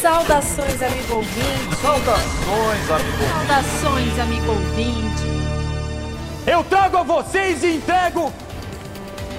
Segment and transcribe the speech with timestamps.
[0.00, 1.76] Saudações, amigo ouvinte.
[1.80, 3.18] Saudações, amigo.
[3.48, 5.22] Saudações, amigo ouvinte.
[6.46, 8.32] Eu trago a vocês e entrego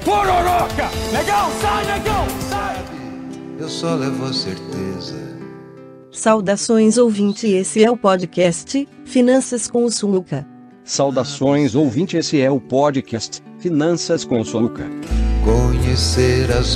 [0.04, 0.90] pororoca.
[1.12, 2.86] Negão, sai, negão, sai.
[3.60, 5.34] Eu só levo a certeza.
[6.12, 10.48] Saudações ouvinte, esse é o podcast Finanças com o Suluca.
[10.84, 14.86] Saudações ouvinte, esse é o podcast Finanças com o Soluca.
[15.44, 16.76] Conhecer as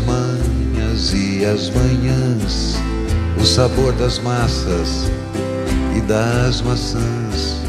[0.98, 2.76] e as manhãs,
[3.40, 5.12] o sabor das massas
[5.96, 7.62] e das maçãs.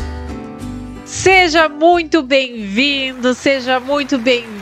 [1.04, 4.16] Seja muito bem-vindo, seja muito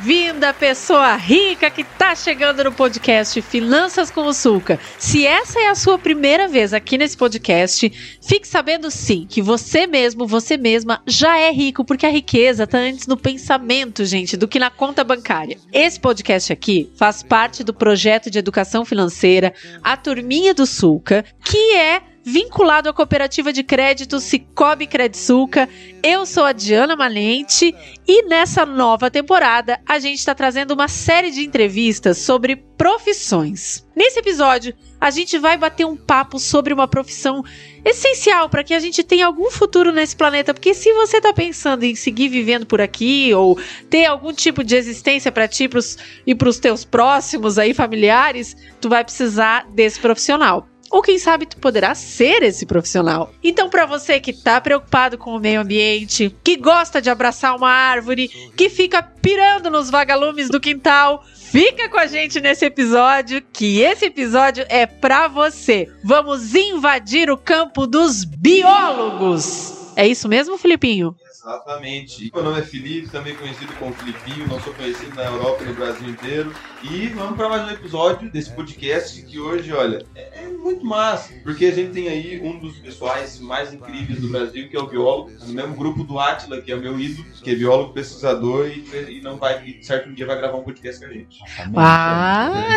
[0.07, 4.79] bem-vinda, pessoa rica que está chegando no podcast Finanças com o Sulca.
[4.97, 7.91] Se essa é a sua primeira vez aqui nesse podcast,
[8.23, 12.79] fique sabendo sim que você mesmo, você mesma já é rico, porque a riqueza está
[12.79, 15.59] antes no pensamento, gente, do que na conta bancária.
[15.73, 21.75] Esse podcast aqui faz parte do projeto de educação financeira A Turminha do Sulca, que
[21.75, 25.69] é vinculado à cooperativa de crédito Cicobi Credsulca.
[26.03, 27.73] Eu sou a Diana Malente
[28.05, 33.87] e nessa nova temporada a gente está trazendo uma série de entrevistas sobre profissões.
[33.95, 37.45] Nesse episódio, a gente vai bater um papo sobre uma profissão
[37.85, 41.85] essencial para que a gente tenha algum futuro nesse planeta, porque se você está pensando
[41.85, 43.57] em seguir vivendo por aqui ou
[43.89, 45.97] ter algum tipo de existência para ti pros,
[46.27, 51.47] e para os teus próximos aí familiares, tu vai precisar desse profissional ou quem sabe
[51.47, 53.33] tu poderá ser esse profissional.
[53.43, 57.71] Então, para você que tá preocupado com o meio ambiente, que gosta de abraçar uma
[57.71, 63.81] árvore, que fica pirando nos vagalumes do quintal, fica com a gente nesse episódio, que
[63.81, 65.89] esse episódio é para você.
[66.05, 69.93] Vamos invadir o campo dos biólogos.
[69.97, 71.17] É isso mesmo, Filipinho?
[71.47, 72.29] Exatamente.
[72.35, 75.75] Meu nome é Felipe, também conhecido como Filipinho, não sou conhecido na Europa e no
[75.75, 76.53] Brasil inteiro.
[76.83, 81.33] E vamos para mais um episódio desse podcast que hoje, olha, é, é muito massa,
[81.45, 84.89] porque a gente tem aí um dos pessoais mais incríveis do Brasil, que é o
[84.89, 88.67] biólogo, no mesmo grupo do Atila, que é o meu ídolo, que é biólogo, pesquisador
[88.67, 91.39] e, e não vai, e certo dia vai gravar um podcast com a gente.
[91.77, 92.77] Ah!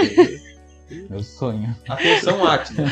[1.10, 1.76] Meu sonho.
[1.88, 2.88] Atenção, Atila.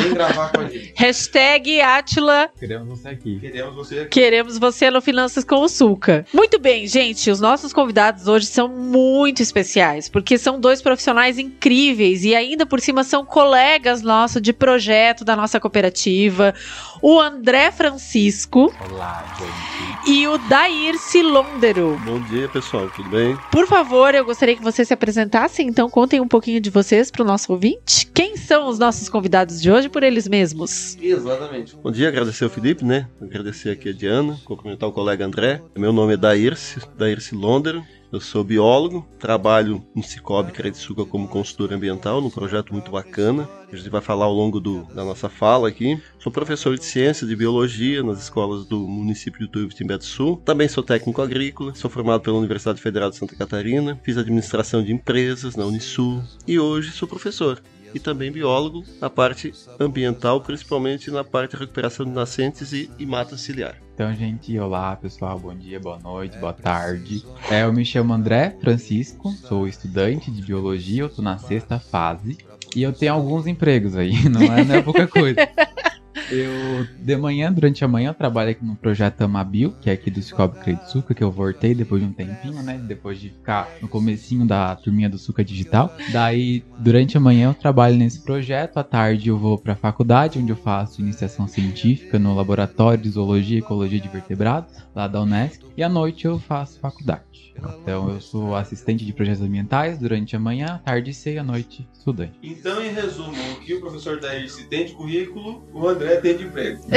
[0.00, 0.92] Vem gravar com a gente.
[0.96, 3.38] Hashtag Atila Queremos você aqui.
[3.40, 4.08] Queremos você aqui.
[4.08, 6.26] Queremos você no Finanças com o Sulca.
[6.32, 7.30] Muito bem, gente.
[7.30, 12.80] Os nossos convidados hoje são muito especiais, porque são dois profissionais incríveis e ainda por
[12.80, 16.54] cima são colegas nossos de projeto da nossa cooperativa.
[17.02, 20.10] O André Francisco Olá, gente.
[20.10, 22.00] e o Dair Silondero.
[22.04, 23.36] Bom dia, pessoal, tudo bem?
[23.50, 27.24] Por favor, eu gostaria que vocês se apresentassem, então contem um pouquinho de vocês para
[27.24, 28.06] o nosso ouvinte.
[28.14, 30.96] Quem são os nossos convidados de hoje por eles mesmos?
[31.00, 31.76] Exatamente.
[31.76, 33.06] Bom dia, agradecer ao Felipe, né?
[33.20, 35.60] Agradecer aqui a Diana, cumprimentar o colega André.
[35.76, 37.84] Meu nome é Dairce, Dairce Londero.
[38.12, 43.48] Eu sou biólogo, trabalho no Cicobi Credsuca como consultor ambiental, num projeto muito bacana.
[43.72, 45.96] A gente vai falar ao longo do- da nossa fala aqui.
[46.18, 50.42] Sou professor de ciência de biologia nas escolas do município de Tuiuti, Timbé do Sul.
[50.44, 54.92] Também sou técnico agrícola, sou formado pela Universidade Federal de Santa Catarina, fiz administração de
[54.92, 57.62] empresas na Unisul e hoje sou professor.
[57.94, 63.06] E também biólogo na parte ambiental, principalmente na parte de recuperação de nascentes e, e
[63.06, 63.76] mata ciliar.
[63.94, 67.22] Então, gente, olá pessoal, bom dia, boa noite, boa tarde.
[67.50, 72.38] É, eu me chamo André Francisco, sou estudante de biologia, eu tô na sexta fase
[72.74, 75.36] e eu tenho alguns empregos aí, não é, não é pouca coisa.
[76.30, 80.10] Eu, de manhã, durante a manhã, eu trabalho aqui no projeto Amabil, que é aqui
[80.10, 82.80] do Cicobi Credsuca, que eu voltei depois de um tempinho, né?
[82.86, 85.92] Depois de ficar no comecinho da turminha do Suca Digital.
[86.12, 88.78] Daí, durante a manhã, eu trabalho nesse projeto.
[88.78, 93.10] À tarde, eu vou para a faculdade, onde eu faço iniciação científica no Laboratório de
[93.10, 95.64] Zoologia e Ecologia de Vertebrados, lá da Unesc.
[95.76, 97.49] E à noite, eu faço faculdade.
[97.82, 102.38] Então, eu sou assistente de projetos ambientais durante a manhã, tarde e à noite, estudante.
[102.42, 106.44] Então, em resumo, o que o professor Daírce tem de currículo, o André tem de
[106.44, 106.80] emprego.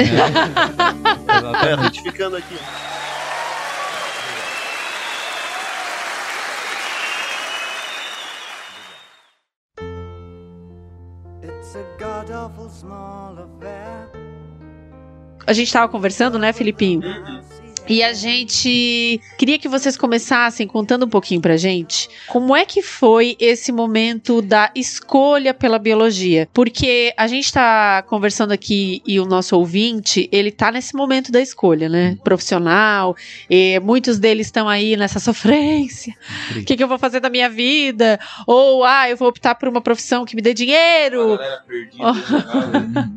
[1.64, 2.54] É, retificando aqui.
[15.46, 17.02] A gente tava conversando, né, Filipinho?
[17.86, 22.80] E a gente queria que vocês começassem contando um pouquinho pra gente como é que
[22.80, 26.48] foi esse momento da escolha pela biologia.
[26.52, 31.40] Porque a gente tá conversando aqui e o nosso ouvinte, ele tá nesse momento da
[31.40, 32.16] escolha, né?
[32.24, 33.14] Profissional,
[33.50, 36.14] e muitos deles estão aí nessa sofrência.
[36.56, 38.18] O que, que eu vou fazer da minha vida?
[38.46, 41.38] Ou, ah, eu vou optar por uma profissão que me dê dinheiro.
[41.66, 42.04] Perdida.
[42.82, 43.10] né?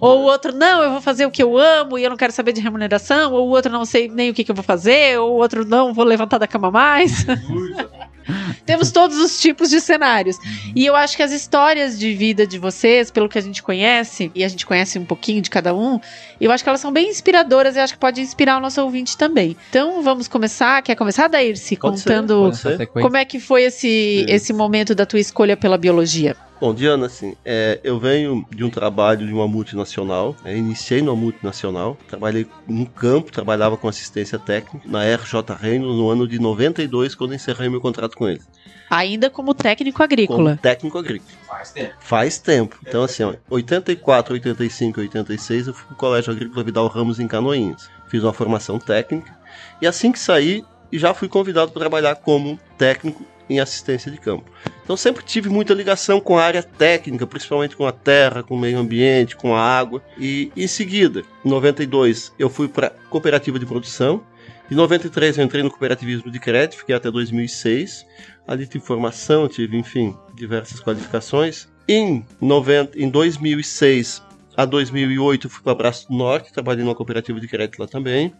[0.00, 2.32] Ou o outro, não, eu vou fazer o que eu amo e eu não quero
[2.32, 3.32] saber de remuneração.
[3.32, 5.18] Ou o outro, não sei nem o que, que eu vou fazer.
[5.18, 7.26] Ou o outro, não, vou levantar da cama mais.
[8.64, 10.38] Temos todos os tipos de cenários.
[10.74, 14.30] E eu acho que as histórias de vida de vocês, pelo que a gente conhece,
[14.34, 16.00] e a gente conhece um pouquinho de cada um,
[16.40, 19.16] eu acho que elas são bem inspiradoras e acho que pode inspirar o nosso ouvinte
[19.16, 19.56] também.
[19.70, 20.82] Então vamos começar.
[20.82, 22.86] Quer começar, Daírce, contando ser.
[22.86, 26.36] Como é que foi esse, esse momento da tua escolha pela biologia?
[26.64, 31.14] Bom, Diana, assim, é, eu venho de um trabalho de uma multinacional, é, iniciei numa
[31.14, 37.14] multinacional, trabalhei no campo, trabalhava com assistência técnica na RJ Reino no ano de 92,
[37.14, 38.48] quando encerrei meu contrato com eles,
[38.88, 40.58] Ainda como técnico como agrícola.
[40.62, 41.30] técnico agrícola.
[41.46, 41.94] Faz tempo.
[42.00, 42.78] Faz tempo.
[42.86, 47.90] Então, assim, ó, 84, 85, 86, eu fui pro Colégio Agrícola Vidal Ramos em Canoinhas.
[48.08, 49.36] Fiz uma formação técnica
[49.82, 54.50] e assim que saí, já fui convidado para trabalhar como técnico em assistência de campo.
[54.82, 58.58] Então sempre tive muita ligação com a área técnica, principalmente com a terra, com o
[58.58, 60.02] meio ambiente, com a água.
[60.18, 64.22] E em seguida, em 92, eu fui para cooperativa de produção.
[64.70, 68.06] Em 93 eu entrei no cooperativismo de crédito, fiquei até 2006.
[68.46, 71.68] Ali tive formação, tive, enfim, diversas qualificações.
[71.88, 74.22] Em, 90, em 2006
[74.56, 78.32] a 2008 eu fui para Braço do Norte, trabalhei numa cooperativa de crédito lá também.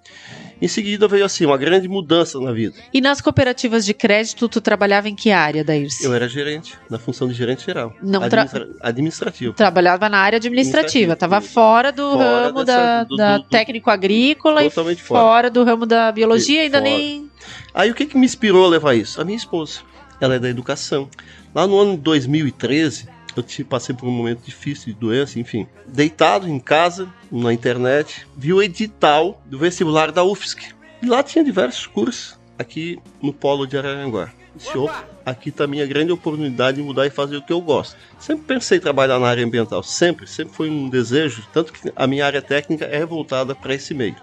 [0.63, 2.77] Em seguida veio assim uma grande mudança na vida.
[2.93, 6.05] E nas cooperativas de crédito, tu trabalhava em que área, Daírce?
[6.05, 7.93] Eu era gerente, na função de gerente geral.
[8.03, 9.53] Não tra- Administra- administrativo.
[9.55, 11.53] Trabalhava na área administrativa, Administrativa, tava isso.
[11.53, 14.97] fora do Fora ramo dessa- da, do- da do- técnico agrícola e fora.
[14.97, 15.51] fora.
[15.51, 16.91] do ramo da biologia, E ainda fora.
[16.91, 17.31] nem.
[17.75, 19.21] Aí o que, que me inspirou a levar isso?
[19.21, 19.81] A minha esposa.
[20.21, 21.09] Ela é da educação.
[21.55, 25.67] Lá no ano de 2013, eu passei por um momento difícil de doença, enfim.
[25.87, 30.75] Deitado em casa, na internet, vi o edital do vestibular da UFSC.
[31.03, 34.31] E lá tinha diversos cursos, aqui no polo de Araranguá.
[34.57, 37.61] Disse, opa, aqui está a minha grande oportunidade de mudar e fazer o que eu
[37.61, 37.97] gosto.
[38.19, 42.07] Sempre pensei em trabalhar na área ambiental, sempre, sempre foi um desejo, tanto que a
[42.07, 44.17] minha área técnica é voltada para esse meio.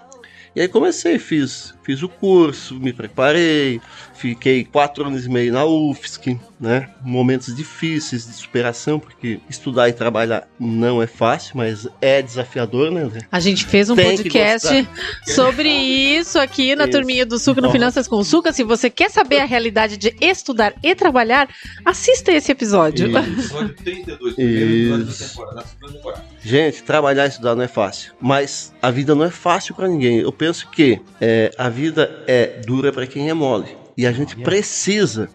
[0.54, 3.80] E aí comecei, fiz, fiz o curso, me preparei,
[4.14, 6.88] fiquei quatro anos e meio na UFSC, né?
[7.02, 13.02] Momentos difíceis de superação, porque estudar e trabalhar não é fácil, mas é desafiador, né,
[13.02, 13.20] André?
[13.30, 14.88] A gente fez um Tem podcast
[15.26, 16.92] sobre isso aqui na Isso.
[16.92, 17.72] turminha do Suca, no Nossa.
[17.72, 18.52] Finanças com Suca.
[18.52, 21.48] Se você quer saber a realidade de estudar e trabalhar,
[21.84, 23.16] assista esse episódio.
[23.16, 26.24] Episódio 32, primeiro episódio da temporada.
[26.44, 30.18] Gente, trabalhar e estudar não é fácil, mas a vida não é fácil para ninguém.
[30.18, 33.76] Eu penso que é, a vida é dura para quem é mole.
[33.96, 35.28] E a gente precisa,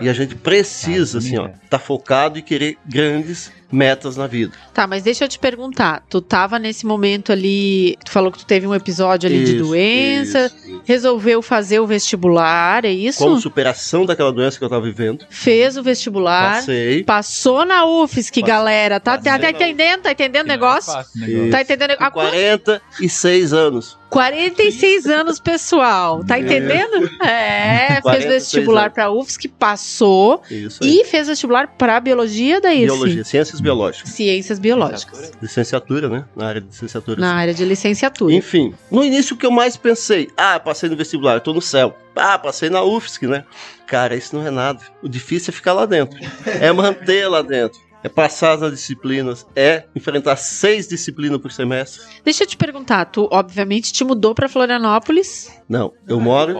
[0.00, 4.52] e a gente precisa, assim, ó, tá focado e querer grandes metas na vida.
[4.74, 6.04] Tá, mas deixa eu te perguntar.
[6.10, 7.96] Tu tava nesse momento ali.
[8.04, 10.82] Tu falou que tu teve um episódio ali de Isso, doença, isso, isso.
[10.84, 13.18] resolveu fazer o vestibular, é isso?
[13.20, 16.56] Como superação daquela doença que eu tava vivendo, Fez o vestibular.
[16.56, 17.02] passei.
[17.04, 19.00] Passou na UFSC, Passei- galera.
[19.00, 20.02] Tá, tá, passei tá entendendo?
[20.02, 20.92] Tá entendendo o é negócio?
[21.16, 21.50] Isso.
[21.50, 21.92] Tá entendendo?
[21.98, 23.98] Há quanto 46 anos.
[24.12, 26.22] 46 anos, pessoal.
[26.22, 27.10] Tá entendendo?
[27.22, 30.42] É, fez 46 vestibular pra UFSC, passou
[30.82, 32.84] e fez vestibular pra biologia daí.
[32.84, 34.10] Biologia, ciências biológicas.
[34.10, 35.32] Ciências biológicas.
[35.40, 36.24] Licenciatura, né?
[36.36, 37.20] Na área de licenciatura.
[37.20, 38.34] Na área de licenciatura.
[38.34, 41.62] Enfim, no início o que eu mais pensei, ah, passei no vestibular, eu tô no
[41.62, 41.96] céu.
[42.14, 43.44] Ah, passei na UFSC, né?
[43.86, 44.80] Cara, isso não é nada.
[45.02, 46.18] O difícil é ficar lá dentro.
[46.44, 47.80] É manter lá dentro.
[48.04, 52.02] É passar nas disciplinas, é enfrentar seis disciplinas por semestre.
[52.24, 55.52] Deixa eu te perguntar, tu obviamente te mudou pra Florianópolis.
[55.68, 56.52] Não, eu moro,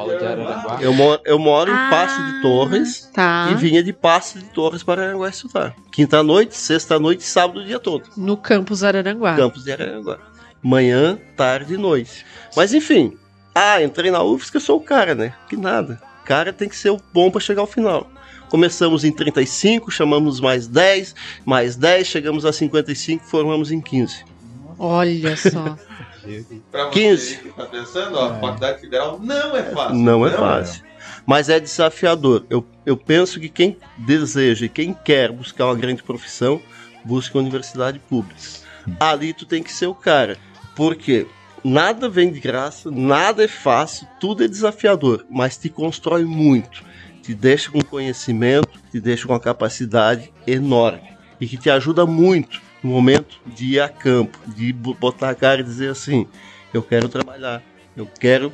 [0.81, 3.49] eu moro, eu moro em Ah, Passo de Torres Tá.
[3.51, 5.75] e vinha de Passo de Torres para Aranguá estudar.
[5.91, 8.09] Quinta-noite, sexta-noite, sábado o dia todo.
[8.17, 9.35] No campus Araranguá.
[9.35, 10.19] Campos de Araranguá.
[10.63, 12.25] Manhã, tarde e noite.
[12.57, 13.17] Mas enfim,
[13.53, 15.35] ah, entrei na UFSC, eu sou o cara, né?
[15.49, 16.01] Que nada.
[16.23, 18.09] O cara tem que ser o bom para chegar ao final.
[18.53, 24.27] Começamos em 35, chamamos mais 10, mais 10, chegamos a 55, formamos em 15.
[24.79, 25.79] Olha só.
[26.71, 27.37] Pra você 15.
[27.39, 29.97] que tá pensando, ó, a faculdade federal não é fácil.
[29.97, 30.85] Não é fácil.
[31.25, 32.45] Mas é desafiador.
[32.51, 36.61] Eu, eu penso que quem deseja e quem quer buscar uma grande profissão,
[37.07, 38.39] busca a universidade pública.
[39.01, 40.37] Ali tu tem que ser o cara.
[40.77, 41.27] Por quê?
[41.65, 46.93] Nada vem de graça, nada é fácil, tudo é desafiador, mas te constrói muito.
[47.23, 51.03] Te deixa com conhecimento, te deixa com uma capacidade enorme
[51.41, 55.35] e que te ajuda muito no momento de ir a campo, de bo- botar a
[55.35, 56.27] cara e dizer assim:
[56.75, 57.63] eu quero trabalhar,
[57.97, 58.53] eu quero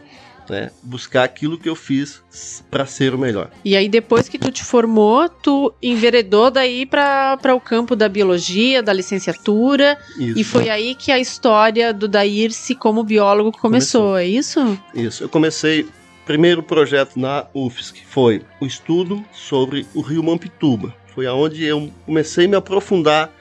[0.51, 2.23] né, buscar aquilo que eu fiz
[2.71, 3.51] para ser o melhor.
[3.65, 8.83] E aí, depois que tu te formou, tu enveredou daí pra o campo da biologia,
[8.83, 9.99] da licenciatura.
[10.19, 10.39] Isso.
[10.39, 14.79] E foi aí que a história do Daírce como biólogo começou, é isso?
[14.95, 15.23] Isso.
[15.25, 15.87] Eu comecei.
[16.29, 20.95] Primeiro projeto na UFSC foi o estudo sobre o rio Mampituba.
[21.15, 23.33] Foi aonde eu comecei a me aprofundar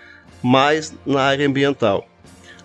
[0.41, 2.07] mais na área ambiental.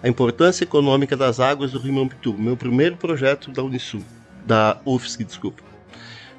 [0.01, 2.41] A importância econômica das águas do rio Mampituba.
[2.41, 4.01] Meu primeiro projeto da Unisul,
[4.47, 5.65] da UFSC, desculpa.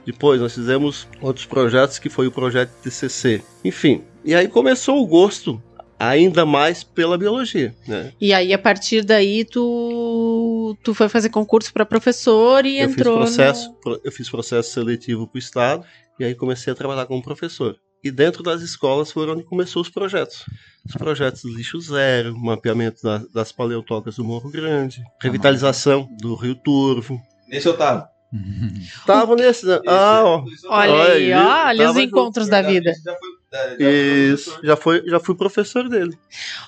[0.06, 3.44] Depois nós fizemos outros projetos que foi o projeto TCC.
[3.66, 5.62] Enfim, e aí começou o gosto
[6.07, 8.12] ainda mais pela biologia, né?
[8.19, 13.25] E aí, a partir daí, tu, tu foi fazer concurso para professor e eu entrou.
[13.25, 13.75] Fiz processo, no...
[13.75, 15.86] pro- Eu fiz processo seletivo para o Estado
[16.19, 17.75] e aí comecei a trabalhar como professor.
[18.03, 20.43] E dentro das escolas foram onde começou os projetos.
[20.86, 26.55] Os projetos do lixo zero, mapeamento da- das paleontocas do Morro Grande, revitalização do Rio
[26.55, 27.22] Turvo.
[27.48, 28.10] Nesse eu tava.
[29.05, 29.65] Tava nesse.
[29.65, 29.79] né?
[29.88, 30.43] Ah, ó.
[30.67, 32.91] Olha aí, Olha, os encontros da vida.
[33.05, 33.93] Já foi, já foi
[34.33, 36.17] Isso, já, foi, já fui professor dele.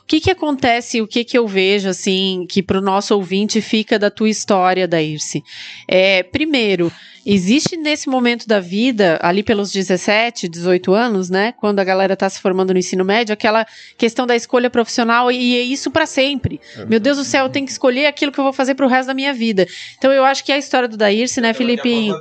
[0.01, 3.97] O que que acontece, o que que eu vejo, assim, que pro nosso ouvinte fica
[3.97, 5.43] da tua história, da Irce?
[5.87, 6.91] É, primeiro,
[7.25, 12.29] existe nesse momento da vida, ali pelos 17, 18 anos, né, quando a galera tá
[12.29, 13.65] se formando no ensino médio, aquela
[13.97, 16.59] questão da escolha profissional e é isso pra sempre.
[16.87, 19.07] Meu Deus do céu, eu tenho que escolher aquilo que eu vou fazer pro resto
[19.07, 19.67] da minha vida.
[19.97, 22.15] Então eu acho que a história do Daírce, né, Filipinho,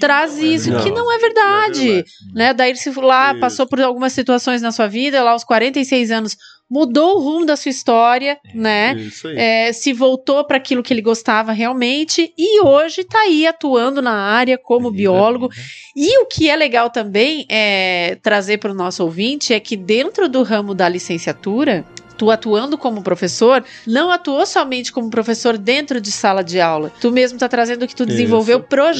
[0.00, 2.04] traz isso, Não, que não é Não é verdade verdade.
[2.32, 2.54] né?
[2.54, 3.40] Daí se lá Isso.
[3.40, 6.36] passou por algumas situações na sua vida, lá aos 46 anos
[6.70, 8.94] mudou o rumo da sua história, né?
[8.98, 9.36] Isso aí.
[9.36, 14.12] É, se voltou para aquilo que ele gostava realmente e hoje tá aí atuando na
[14.12, 15.48] área como biólogo.
[15.48, 15.62] vida.
[15.94, 20.28] E o que é legal também é trazer para o nosso ouvinte é que dentro
[20.28, 21.84] do ramo da licenciatura
[22.16, 26.90] Tu atuando como professor, não atuou somente como professor dentro de sala de aula.
[27.00, 28.96] Tu mesmo tá trazendo que tu Isso, desenvolveu projetos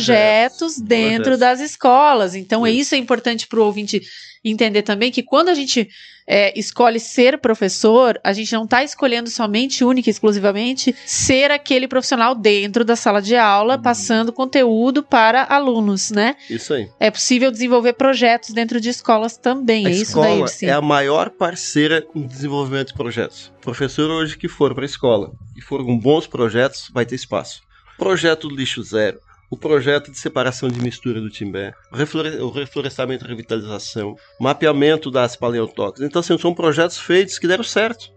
[0.76, 1.38] projetos, dentro projetos.
[1.40, 2.35] das escolas.
[2.35, 2.80] Então, é Isso.
[2.80, 4.02] isso é importante para o ouvinte
[4.45, 5.88] entender também que quando a gente
[6.26, 11.87] é, escolhe ser professor, a gente não está escolhendo somente, única e exclusivamente, ser aquele
[11.87, 16.35] profissional dentro da sala de aula, passando conteúdo para alunos, né?
[16.50, 16.88] Isso aí.
[16.99, 19.87] É possível desenvolver projetos dentro de escolas também.
[19.87, 20.66] A é isso daí, escola sim.
[20.66, 23.52] é a maior parceira no desenvolvimento de projetos.
[23.59, 27.14] O professor hoje que for para a escola e for com bons projetos, vai ter
[27.14, 27.62] espaço.
[27.97, 29.19] Projeto lixo zero,
[29.50, 35.11] o projeto de separação de mistura do Timbé, o reflore- o reflorestamento e revitalização, mapeamento
[35.11, 36.00] das paleontocas.
[36.03, 38.11] Então, assim, são projetos feitos que deram certo.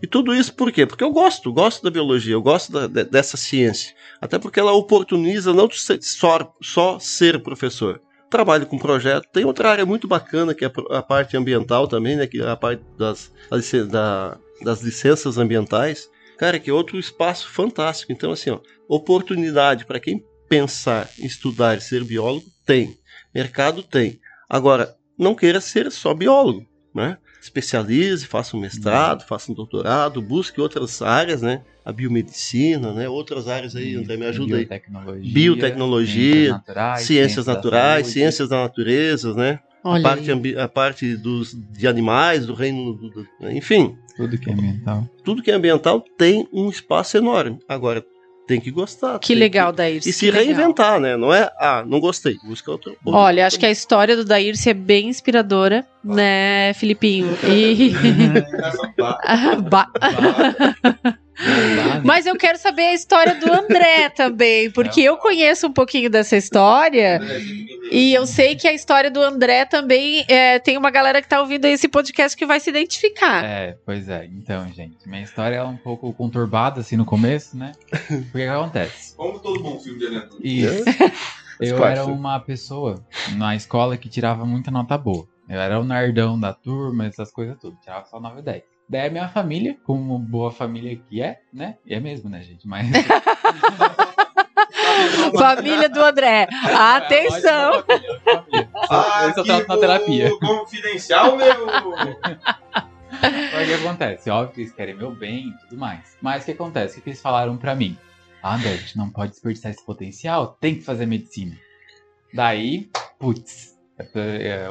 [0.00, 0.86] E tudo isso por quê?
[0.86, 3.92] Porque eu gosto, gosto da biologia, eu gosto da- de- dessa ciência.
[4.20, 8.00] Até porque ela oportuniza não só, só ser professor.
[8.30, 9.26] Trabalho com projeto.
[9.32, 12.26] Tem outra área muito bacana, que é a parte ambiental também, né?
[12.26, 13.32] Que é a parte das,
[13.90, 16.08] da- das licenças ambientais.
[16.38, 18.12] Cara, que é outro espaço fantástico.
[18.12, 22.96] Então, assim, ó, oportunidade para quem pensar estudar e ser biólogo, tem.
[23.34, 24.18] Mercado tem.
[24.48, 27.18] Agora, não queira ser só biólogo, né?
[27.40, 31.62] Especialize, faça um mestrado, faça um doutorado, busque outras áreas, né?
[31.84, 33.08] A biomedicina, né?
[33.08, 34.64] Outras áreas aí, André, me ajuda aí.
[34.64, 38.12] Biotecnologia, Biotecnologia, ciências naturais, Ciências da naturais, saúde.
[38.12, 39.60] ciências da natureza, né?
[39.84, 40.36] A Olha parte, aí.
[40.36, 42.92] ambi- a parte dos, de animais, do reino.
[42.94, 45.08] do- do- enfim, Tudo que é ambiental.
[45.22, 47.58] tudo que é ambiental tem um espaço enorme.
[47.68, 48.04] Agora,
[48.46, 49.18] tem que gostar.
[49.18, 50.00] Que legal, Daír.
[50.06, 51.16] E se reinventar, né?
[51.16, 52.92] Não é, ah, não gostei, busca outro.
[53.04, 57.36] outro- Olha, acho que a história do Daírce é bem inspiradora, né, Filipinho?
[57.48, 57.92] E...
[59.68, 59.90] Ba-
[62.04, 66.36] Mas eu quero saber a história do André também, porque eu conheço um pouquinho dessa
[66.36, 67.20] história
[67.90, 71.40] e eu sei que a história do André também é, tem uma galera que tá
[71.40, 73.44] ouvindo esse podcast que vai se identificar.
[73.44, 74.24] É, pois é.
[74.26, 77.72] Então, gente, minha história é um pouco conturbada assim no começo, né?
[77.90, 79.16] Porque o que acontece?
[79.16, 80.40] Como todo bom filme de aventura.
[80.42, 80.84] Isso.
[81.60, 83.02] Eu era uma pessoa
[83.34, 85.26] na escola que tirava muita nota boa.
[85.48, 87.78] Eu era o nerdão da turma, essas coisas tudo.
[87.80, 88.75] Tirava só 9 e 10.
[88.88, 91.76] Daí a minha família, como boa família que é, né?
[91.84, 92.66] E é mesmo, né, gente?
[92.66, 92.86] Mas.
[95.38, 97.84] Família do André, atenção!
[98.90, 100.30] Ah, Eu só trato na terapia.
[100.38, 101.66] Confidencial, meu.
[103.16, 104.28] O que acontece?
[104.28, 106.18] Óbvio que eles querem meu bem e tudo mais.
[106.20, 106.98] Mas o que acontece?
[106.98, 107.96] O que eles falaram pra mim?
[108.42, 111.56] Ah, André, a gente não pode desperdiçar esse potencial, tem que fazer medicina.
[112.34, 113.75] Daí, putz,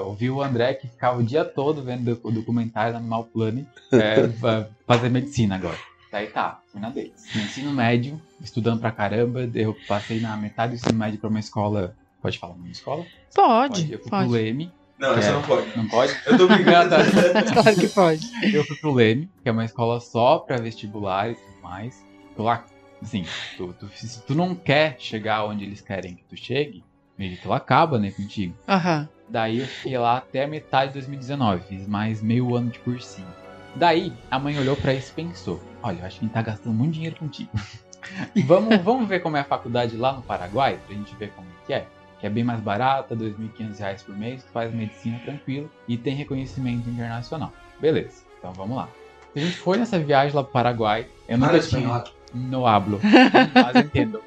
[0.03, 4.27] ouvi o André que ficava o dia todo vendo o documentário da Animal Planet é,
[4.85, 5.77] fazer medicina agora.
[6.11, 7.25] Daí tá, fui na deles.
[7.35, 11.39] No ensino médio, estudando pra caramba, eu passei na metade do ensino médio pra uma
[11.39, 11.95] escola.
[12.21, 13.05] Pode falar uma escola?
[13.35, 14.23] Pode, Eu fui pode.
[14.29, 14.71] pro Leme.
[14.97, 15.31] Não, É.
[15.31, 15.77] não pode.
[15.77, 16.15] Não pode?
[16.25, 16.95] Eu tô brincando.
[17.53, 18.25] Claro que pode.
[18.55, 22.05] Eu fui pro Leme, que é uma escola só pra vestibulares e tudo mais.
[22.37, 22.63] Tô lá,
[23.01, 23.25] assim,
[23.57, 26.81] tu, tu- se tu não quer chegar onde eles querem que tu chegue,
[27.17, 28.55] meio que tu acaba, né, contigo.
[28.67, 29.07] Aham.
[29.27, 33.27] Daí eu fiquei lá até a metade de 2019, fiz mais meio ano de cursinho.
[33.75, 36.41] Daí a mãe olhou pra isso e pensou: Olha, eu acho que a gente tá
[36.41, 37.49] gastando muito dinheiro contigo.
[38.45, 41.65] vamos, vamos ver como é a faculdade lá no Paraguai, pra gente ver como é
[41.65, 41.87] que é.
[42.19, 46.15] Que é bem mais barata, 2.500 reais por mês, tu faz medicina tranquilo e tem
[46.15, 47.51] reconhecimento internacional.
[47.79, 48.87] Beleza, então vamos lá.
[49.35, 51.07] A gente foi nessa viagem lá pro Paraguai.
[51.27, 52.03] Eu nunca Fala tinha.
[52.33, 53.01] No hablo.
[53.53, 54.21] Mas entendo.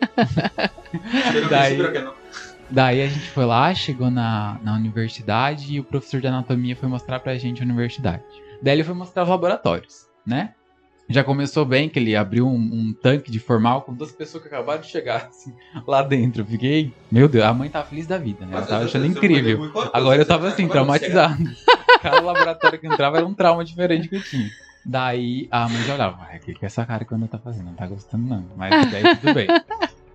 [1.42, 2.17] Não Daí- não.
[2.70, 6.88] Daí a gente foi lá, chegou na, na universidade e o professor de anatomia foi
[6.88, 8.22] mostrar pra gente a universidade.
[8.62, 10.54] Daí ele foi mostrar os laboratórios, né?
[11.10, 14.48] Já começou bem que ele abriu um, um tanque de formal com duas pessoas que
[14.48, 15.54] acabaram de chegar assim,
[15.86, 16.42] lá dentro.
[16.42, 18.54] Eu fiquei, meu Deus, a mãe tava feliz da vida, né?
[18.54, 19.72] Ela tava achando incrível.
[19.94, 21.42] Agora eu tava assim, traumatizado.
[22.02, 24.50] Cada laboratório que entrava era um trauma diferente que eu tinha.
[24.84, 27.38] Daí a mãe já olhava, "Ai, o que, que essa cara que a Ana tá
[27.38, 27.66] fazendo?
[27.66, 28.44] Não tá gostando, não.
[28.54, 29.48] Mas daí tudo bem.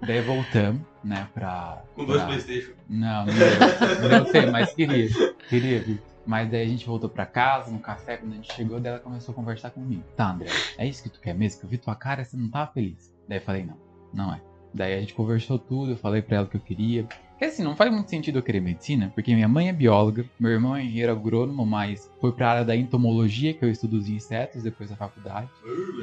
[0.05, 1.83] Daí voltamos, né, pra.
[1.95, 2.73] Com dois pra- Playstation.
[2.89, 4.09] Não, não deu.
[4.09, 5.09] Não tempo, mas queria.
[5.49, 5.83] Queria?
[6.25, 9.01] Mas daí a gente voltou pra casa, no café, quando a gente chegou, daí ela
[9.01, 10.03] começou a conversar comigo.
[10.15, 11.59] Tá, André, é isso que tu quer mesmo?
[11.59, 13.13] Que eu vi tua cara, você não tava feliz.
[13.27, 13.77] Daí eu falei, não,
[14.13, 14.41] não é.
[14.73, 17.03] Daí a gente conversou tudo, eu falei pra ela o que eu queria.
[17.03, 20.49] Porque assim, não faz muito sentido eu querer medicina, porque minha mãe é bióloga, meu
[20.51, 24.63] irmão é engenheiro agrônomo, mas foi pra área da entomologia, que eu estudo os insetos
[24.63, 25.49] depois da faculdade.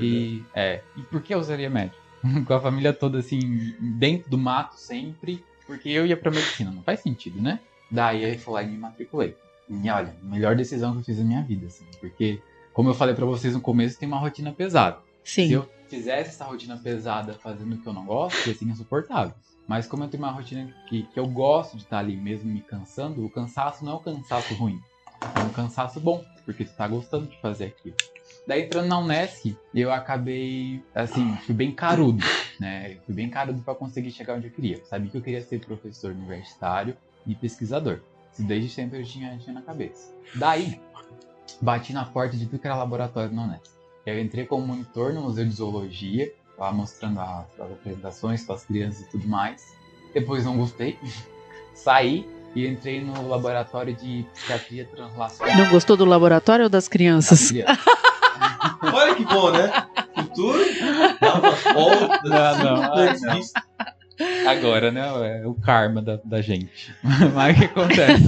[0.00, 1.99] E é, e por que eu usaria médico?
[2.46, 6.82] Com a família toda assim, dentro do mato sempre, porque eu ia pra medicina, não
[6.82, 7.60] faz sentido, né?
[7.90, 9.36] Daí eu fui lá e me matriculei.
[9.68, 13.14] E olha, melhor decisão que eu fiz na minha vida, assim, porque, como eu falei
[13.14, 14.98] pra vocês no começo, tem uma rotina pesada.
[15.22, 15.52] Se Sim.
[15.52, 19.34] eu fizesse essa rotina pesada fazendo o que eu não gosto, ia ser insuportável.
[19.68, 22.60] Mas como eu tenho uma rotina que, que eu gosto de estar ali mesmo me
[22.60, 24.80] cansando, o cansaço não é um cansaço ruim.
[25.36, 27.96] É um cansaço bom, porque tu tá gostando de fazer aquilo.
[28.50, 32.24] Daí entrando na Unesc, eu acabei, assim, fui bem carudo,
[32.58, 32.96] né?
[33.06, 34.84] Fui bem carudo pra conseguir chegar onde eu queria.
[34.86, 38.00] Sabia que eu queria ser professor universitário e pesquisador.
[38.32, 40.12] Isso desde sempre eu tinha, tinha na cabeça.
[40.34, 40.80] Daí,
[41.62, 43.70] bati na porta de tudo que era laboratório na Unesc.
[44.04, 48.64] Eu entrei como monitor no Museu de Zoologia, lá mostrando as, as apresentações para as
[48.64, 49.64] crianças e tudo mais.
[50.12, 50.98] Depois não gostei,
[51.72, 55.56] saí e entrei no laboratório de psiquiatria translacional.
[55.56, 57.52] Não gostou do laboratório ou das crianças?
[58.92, 59.72] Olha que bom, né?
[60.14, 60.60] Futuro,
[61.20, 62.20] uma volta.
[62.24, 63.40] Não, não, não.
[64.50, 65.40] Agora, né?
[65.42, 66.94] É o karma da, da gente.
[67.34, 68.22] Mas o que acontece?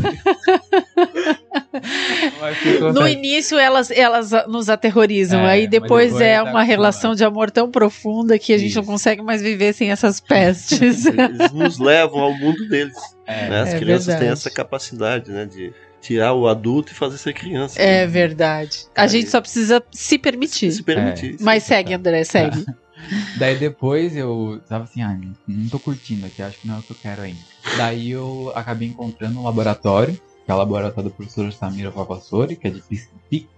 [2.94, 7.24] No início elas, elas nos aterrorizam, É, aí depois depois é tá uma relação de
[7.24, 8.90] amor tão profunda que a gente não Isso.
[8.90, 11.04] consegue mais viver sem essas pestes.
[11.06, 12.96] Eles nos levam ao mundo deles.
[13.26, 13.60] É, né?
[13.60, 14.24] As É crianças verdade.
[14.24, 15.44] têm essa capacidade, né?
[15.44, 17.80] De tirar o adulto e fazer ser criança.
[17.80, 18.86] É verdade.
[18.94, 20.72] A Aí- gente só precisa se permitir.
[20.72, 21.36] Se permitir.
[21.40, 22.66] Mas segue, André, segue.
[23.38, 26.82] Daí depois eu tava assim, ah, não- tô curtindo aqui, acho que não é o
[26.82, 27.40] que eu quero ainda.
[27.76, 32.66] Daí eu acabei encontrando um laboratório, que é o laboratório do professor Samira Vavassori, que
[32.66, 32.82] é de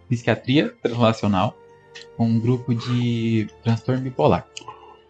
[0.09, 1.57] psiquiatria translacional,
[2.17, 4.47] com um grupo de transtorno bipolar.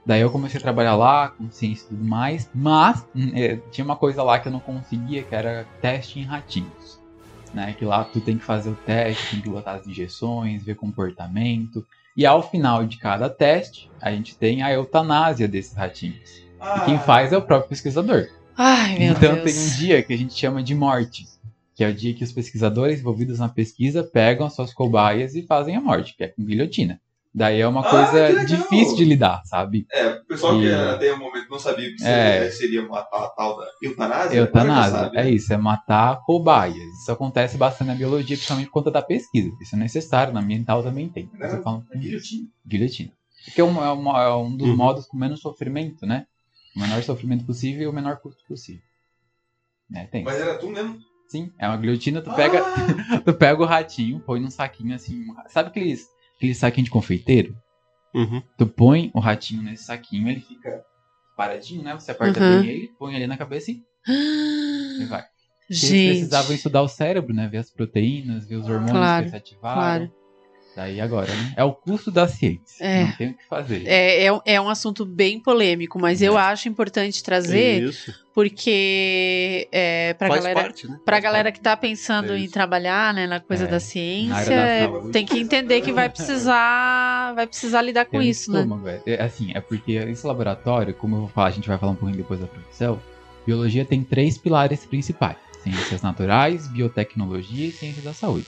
[0.06, 3.84] Daí eu comecei a trabalhar lá, com ciência e tudo mais, mas hum, é, tinha
[3.84, 7.00] uma coisa lá que eu não conseguia, que era teste em ratinhos.
[7.54, 10.74] Né, que lá tu tem que fazer o teste, tem que botar as injeções, ver
[10.74, 11.86] comportamento.
[12.16, 16.42] E ao final de cada teste, a gente tem a eutanásia desses ratinhos.
[16.60, 18.28] E quem faz é o próprio pesquisador.
[18.56, 19.44] Ai, meu então Deus.
[19.44, 21.26] tem um dia que a gente chama de morte,
[21.74, 25.42] que é o dia que os pesquisadores envolvidos na pesquisa pegam as suas cobaias e
[25.42, 27.00] fazem a morte, que é com guilhotina.
[27.36, 29.86] Daí é uma Ah, coisa que difícil de lidar, sabe?
[29.92, 32.48] É, o pessoal que E- até o momento não sabia que É.
[32.52, 34.36] seria, uma, a tal da eutanásia.
[34.38, 35.30] Eutanásia, é né?
[35.30, 36.76] isso, é matar cobaias.
[37.02, 39.50] Isso acontece bastante na biologia, principalmente por conta da pesquisa.
[39.60, 41.28] Isso é necessário, na ambiental também tem.
[41.40, 42.48] É, Você fala- é guilhotina.
[42.64, 43.10] guilhotina.
[43.46, 44.76] Porque é, uma- é uma- é um dos Uhum.
[44.76, 46.26] modos com menos sofrimento, né?
[46.76, 48.82] O menor sofrimento possível e o menor custo possível.
[49.90, 50.06] Né?
[50.10, 50.22] Tem.
[50.22, 50.98] Mas era tu mesmo?
[51.28, 52.64] Sim, é uma guilhotina, tu pega, Ah,
[53.24, 55.24] tu pega o ratinho, põe num saquinho assim.
[55.48, 57.56] Sabe aqueles, aqueles saquinhos de confeiteiro?
[58.14, 58.42] Uhum.
[58.56, 60.82] Tu põe o ratinho nesse saquinho, ele fica
[61.36, 61.94] paradinho, né?
[61.94, 62.60] Você aperta Uhum.
[62.62, 63.82] bem ele, põe ele na cabeça e,
[65.00, 65.22] e vai.
[65.22, 66.08] Porque Eles Gente.
[66.10, 67.48] precisavam estudar o cérebro, né?
[67.48, 69.80] Ver as proteínas, ver os hormônios Claro, que se ativaram.
[70.06, 70.12] claro.
[70.76, 71.54] Daí agora, né?
[71.56, 72.84] É o custo da ciência.
[72.84, 73.04] É.
[73.04, 73.84] Não tem o que fazer.
[73.86, 76.42] É, é, é um assunto bem polêmico, mas eu É.
[76.42, 78.12] acho importante trazer, Isso.
[78.34, 80.60] porque é, pra Faz galera.
[80.62, 80.98] parte, né?
[81.04, 81.56] Pra Faz galera parte.
[81.58, 85.24] que tá pensando É em trabalhar, né, na coisa É, da ciência, da é, tem
[85.24, 88.60] que entender que vai precisar, vai precisar lidar com Tem um isso, né?
[88.60, 89.00] estômago, é.
[89.06, 91.96] É, Assim, é porque esse laboratório, como eu vou falar, a gente vai falar um
[91.96, 93.00] pouquinho depois da profissão,
[93.46, 98.46] biologia tem três pilares principais: ciências naturais, biotecnologia e ciências da saúde.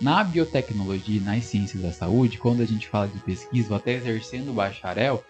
[0.00, 3.92] Na biotecnologia e nas ciências da saúde, quando a gente fala de pesquisa ou até
[3.94, 5.24] exercendo o bacharel,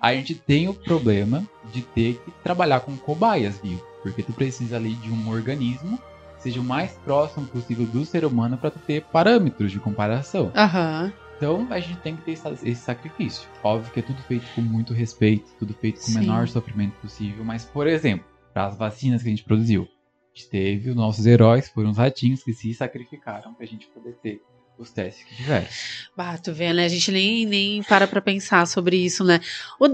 [0.00, 4.76] a gente tem o problema de ter que trabalhar com cobaias vivas, porque tu precisa
[4.76, 5.98] ali de um organismo
[6.36, 10.50] que seja o mais próximo possível do ser humano para tu ter parâmetros de comparação.
[11.36, 13.48] Então a gente tem que ter esse sacrifício.
[13.62, 17.42] Óbvio que é tudo feito com muito respeito, tudo feito com o menor sofrimento possível.
[17.42, 19.88] Mas, por exemplo, para as vacinas que a gente produziu,
[20.40, 24.14] gente teve os nossos heróis, foram os ratinhos que se sacrificaram para a gente poder
[24.22, 24.40] ter
[24.78, 25.66] os testes que tiveram.
[26.16, 26.86] Bah, tu vê, né?
[26.86, 29.38] A gente nem, nem para pra pensar sobre isso, né?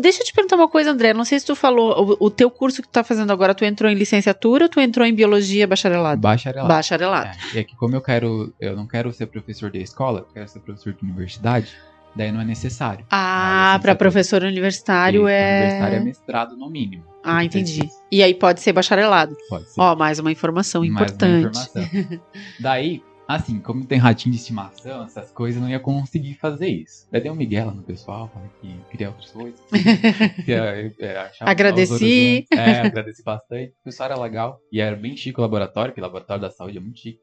[0.00, 1.12] Deixa eu te perguntar uma coisa, André.
[1.12, 3.64] Não sei se tu falou, o, o teu curso que tu tá fazendo agora, tu
[3.64, 6.20] entrou em licenciatura ou tu entrou em biologia bacharelado?
[6.20, 6.68] Bacharelado.
[6.68, 7.36] Bacharelado.
[7.52, 10.48] É, e aqui, como eu quero, eu não quero ser professor de escola, eu quero
[10.48, 11.74] ser professor de universidade,
[12.16, 13.04] daí não é necessário.
[13.10, 13.96] Ah, A pra licenciatura.
[13.96, 15.60] professor universitário é.
[15.60, 17.04] Universitário é mestrado no mínimo.
[17.22, 17.80] Ah, entendi.
[18.10, 19.36] E aí pode ser bacharelado.
[19.48, 19.80] Pode ser.
[19.80, 21.58] Ó, mais uma informação Mais uma importante.
[21.58, 22.20] informação.
[22.60, 27.08] Daí, assim, como tem ratinho de estimação, essas coisas, eu não ia conseguir fazer isso.
[27.10, 29.60] Daí dei um Miguel lá no pessoal, falei que queria outras coisas.
[30.44, 32.46] que, é, é, achava Agradeci.
[32.52, 33.72] É, agradeci bastante.
[33.80, 34.60] O pessoal era legal.
[34.70, 37.20] E era bem chique o laboratório, que o laboratório da saúde é muito chique.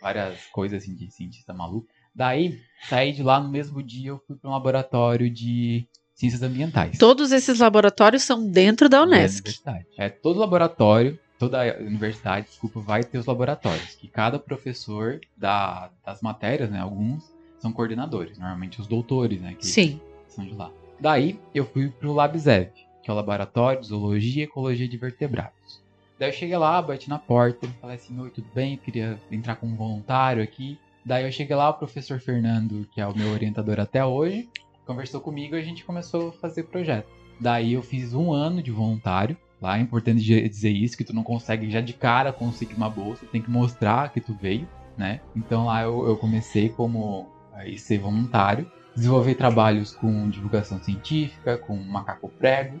[0.00, 1.86] Várias coisas assim de cientista maluco.
[2.14, 6.96] Daí, saí de lá no mesmo dia, eu fui para um laboratório de ciências ambientais.
[6.96, 9.40] Todos esses laboratórios são dentro da Unesc.
[9.40, 9.86] universidade.
[9.98, 13.96] É, todo laboratório, toda universidade, desculpa, vai ter os laboratórios.
[13.96, 17.24] Que cada professor da, das matérias, né, alguns,
[17.58, 18.38] são coordenadores.
[18.38, 20.00] Normalmente os doutores, né, que Sim.
[20.28, 20.70] são de lá.
[21.00, 22.70] Daí, eu fui pro LabZev,
[23.02, 25.82] que é o Laboratório de Zoologia e Ecologia de Vertebrados.
[26.18, 28.74] Daí eu cheguei lá, bati na porta, falei assim, oi, tudo bem?
[28.74, 30.78] Eu queria entrar como voluntário aqui.
[31.04, 34.48] Daí eu cheguei lá, o professor Fernando, que é o meu orientador até hoje,
[34.86, 37.08] conversou comigo e a gente começou a fazer projeto.
[37.38, 39.36] Daí eu fiz um ano de voluntário.
[39.60, 43.26] Lá é importante dizer isso, que tu não consegue já de cara conseguir uma bolsa,
[43.26, 45.20] tem que mostrar que tu veio, né?
[45.34, 51.76] Então lá eu, eu comecei como aí ser voluntário, desenvolver trabalhos com divulgação científica, com
[51.76, 52.80] macaco prego.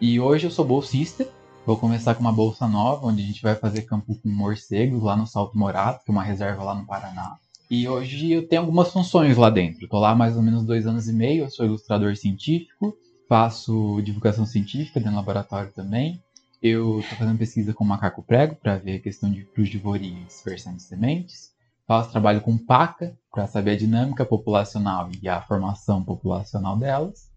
[0.00, 1.28] E hoje eu sou bolsista.
[1.66, 5.16] Vou começar com uma bolsa nova, onde a gente vai fazer campo com morcegos lá
[5.16, 7.38] no Salto Morado, que é uma reserva lá no Paraná.
[7.68, 9.88] E hoje eu tenho algumas funções lá dentro.
[9.88, 11.44] Tô lá mais ou menos dois anos e meio.
[11.44, 12.96] Eu sou ilustrador científico,
[13.28, 16.22] faço divulgação científica dentro do laboratório também.
[16.62, 20.76] Eu tô fazendo pesquisa com macaco prego para ver a questão de frugivoria e dispersão
[20.76, 21.50] de sementes.
[21.88, 27.30] Faço trabalho com paca para saber a dinâmica populacional e a formação populacional delas.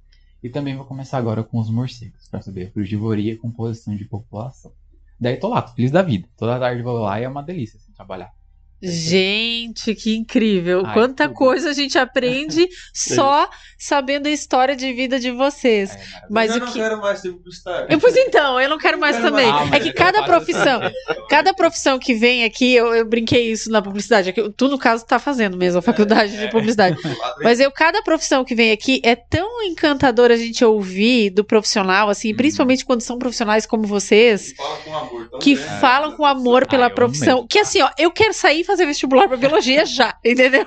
[0.43, 4.05] E também vou começar agora com os morcegos para saber a frugivoria e composição de
[4.05, 4.71] população.
[5.19, 6.27] Daí tô lá, feliz da vida.
[6.37, 8.38] Toda tarde vou lá e é uma delícia assim, trabalhar.
[8.81, 10.83] Gente, que incrível.
[10.85, 11.35] Ai, Quanta tudo.
[11.35, 15.91] coisa a gente aprende só sabendo a história de vida de vocês.
[15.91, 15.99] É.
[16.29, 16.79] Mas eu o não que.
[16.79, 17.87] quero mais ser publicitário.
[17.89, 19.51] Eu, pois então, eu não quero mais quero também.
[19.51, 19.71] mais.
[19.71, 20.79] Ah, é que eu cada profissão,
[21.29, 24.29] cada profissão que vem aqui, eu, eu brinquei isso na publicidade.
[24.29, 26.97] é que Tu, no caso, tá fazendo mesmo a faculdade de publicidade.
[27.43, 32.09] Mas eu, cada profissão que vem aqui é tão encantador a gente ouvir do profissional,
[32.09, 32.37] assim, Uhum.
[32.37, 35.39] principalmente quando são profissionais como vocês, Fala com amor.
[35.39, 37.47] que falam com amor pela Ah, eu profissão.
[37.47, 40.65] Que assim, ó, eu quero sair fazer vestibular pra biologia já, entendeu?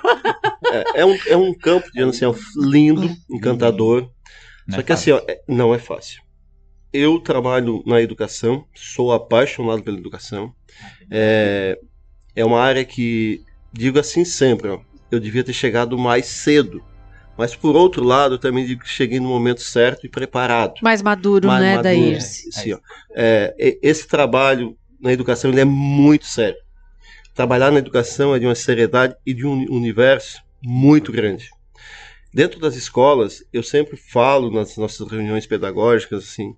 [0.95, 4.11] É, é um, é um campo de assim, ó, lindo, encantador.
[4.67, 6.21] Não Só é que assim, ó, é- não é fácil.
[6.93, 10.53] Eu trabalho na educação, sou apaixonado pela educação.
[11.11, 11.79] É,
[12.35, 13.41] é uma área que,
[13.73, 16.83] digo assim sempre, ó, eu devia ter chegado mais cedo.
[17.39, 20.75] Mas por outro lado, eu também digo que cheguei no momento certo e preparado.
[20.83, 21.83] Mais maduro, Mais né, maduro.
[21.83, 22.49] Daírce?
[22.49, 22.79] Assim, ó,
[23.15, 26.62] é, esse trabalho na educação ele é muito sério.
[27.35, 31.49] Trabalhar na educação é de uma seriedade e de um universo muito grande.
[32.33, 36.55] Dentro das escolas, eu sempre falo nas nossas reuniões pedagógicas, assim,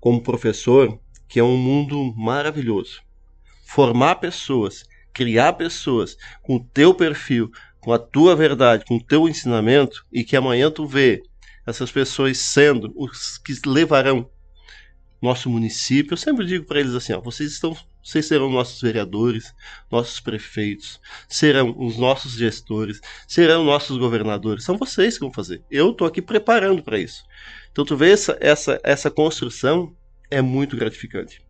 [0.00, 3.02] como professor, que é um mundo maravilhoso.
[3.66, 9.28] Formar pessoas, criar pessoas com o teu perfil, com a tua verdade, com o teu
[9.28, 11.22] ensinamento, e que amanhã tu vê
[11.66, 14.30] essas pessoas sendo os que levarão
[15.20, 16.12] nosso município.
[16.12, 19.54] Eu sempre digo para eles assim, ó, vocês estão, vocês serão nossos vereadores,
[19.90, 24.62] nossos prefeitos, serão os nossos gestores, serão nossos governadores.
[24.62, 25.62] São vocês que vão fazer.
[25.70, 27.24] Eu estou aqui preparando para isso.
[27.72, 29.96] Então tu vê essa, essa, essa construção
[30.30, 31.42] é muito gratificante.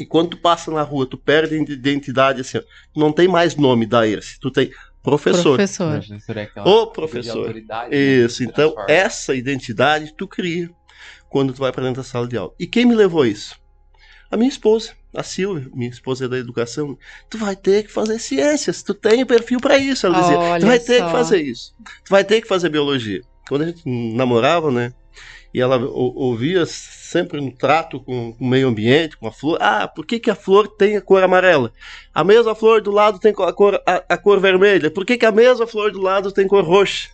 [0.00, 2.62] E quando tu passa na rua, tu perde a identidade assim, ó,
[2.94, 4.70] não tem mais nome da ERSE, tu tem
[5.02, 5.56] professor.
[5.56, 5.92] Professor.
[5.92, 7.54] Professor é de professor.
[7.54, 10.70] né, Isso, então essa identidade tu cria
[11.28, 12.54] quando tu vai para dentro da sala de aula.
[12.58, 13.54] E quem me levou a isso?
[14.30, 16.96] A minha esposa, a Silvia, minha esposa é da educação.
[17.30, 20.38] Tu vai ter que fazer ciências, tu tem perfil para isso, ela dizia.
[20.38, 21.06] Olha tu vai ter só.
[21.06, 21.74] que fazer isso.
[22.04, 23.22] Tu vai ter que fazer biologia.
[23.48, 24.92] Quando a gente namorava, né?
[25.54, 29.56] E ela ou- ouvia sempre no trato com, com o meio ambiente, com a flor.
[29.60, 31.72] Ah, por que, que a flor tem a cor amarela?
[32.12, 34.90] A mesma flor do lado tem a cor, a, a cor vermelha.
[34.90, 37.08] Por que, que a mesma flor do lado tem cor roxa?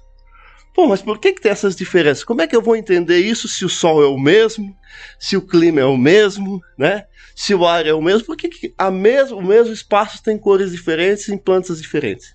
[0.75, 2.25] Pô, mas por que, que tem essas diferenças?
[2.25, 4.75] Como é que eu vou entender isso se o sol é o mesmo,
[5.19, 7.05] se o clima é o mesmo, né?
[7.37, 8.27] Se o ar é o mesmo?
[8.27, 12.35] Por que, que a mesmo, o mesmo espaço tem cores diferentes em plantas diferentes?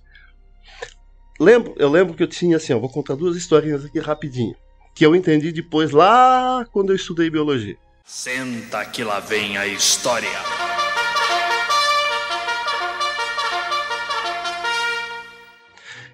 [1.39, 4.56] Lembro, eu lembro que eu tinha assim, ó, vou contar duas historinhas aqui rapidinho,
[4.93, 7.78] que eu entendi depois lá quando eu estudei biologia.
[8.06, 10.30] Senta que lá vem a história.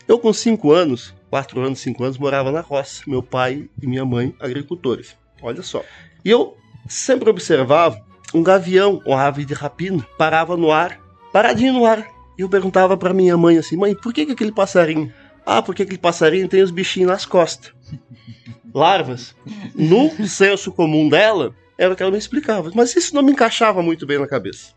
[0.05, 3.01] Eu, com 5 anos, 4 anos, 5 anos, morava na roça.
[3.07, 5.17] Meu pai e minha mãe, agricultores.
[5.41, 5.83] Olha só.
[6.23, 6.55] E eu
[6.87, 7.99] sempre observava
[8.35, 10.99] um gavião, uma ave de rapina, parava no ar,
[11.31, 12.07] paradinho no ar.
[12.37, 15.11] E eu perguntava para minha mãe assim: mãe, por que, que aquele passarinho?
[15.43, 17.73] Ah, porque aquele passarinho tem os bichinhos nas costas.
[18.71, 19.35] Larvas.
[19.73, 22.69] No senso comum dela, era o que ela me explicava.
[22.75, 24.73] Mas isso não me encaixava muito bem na cabeça.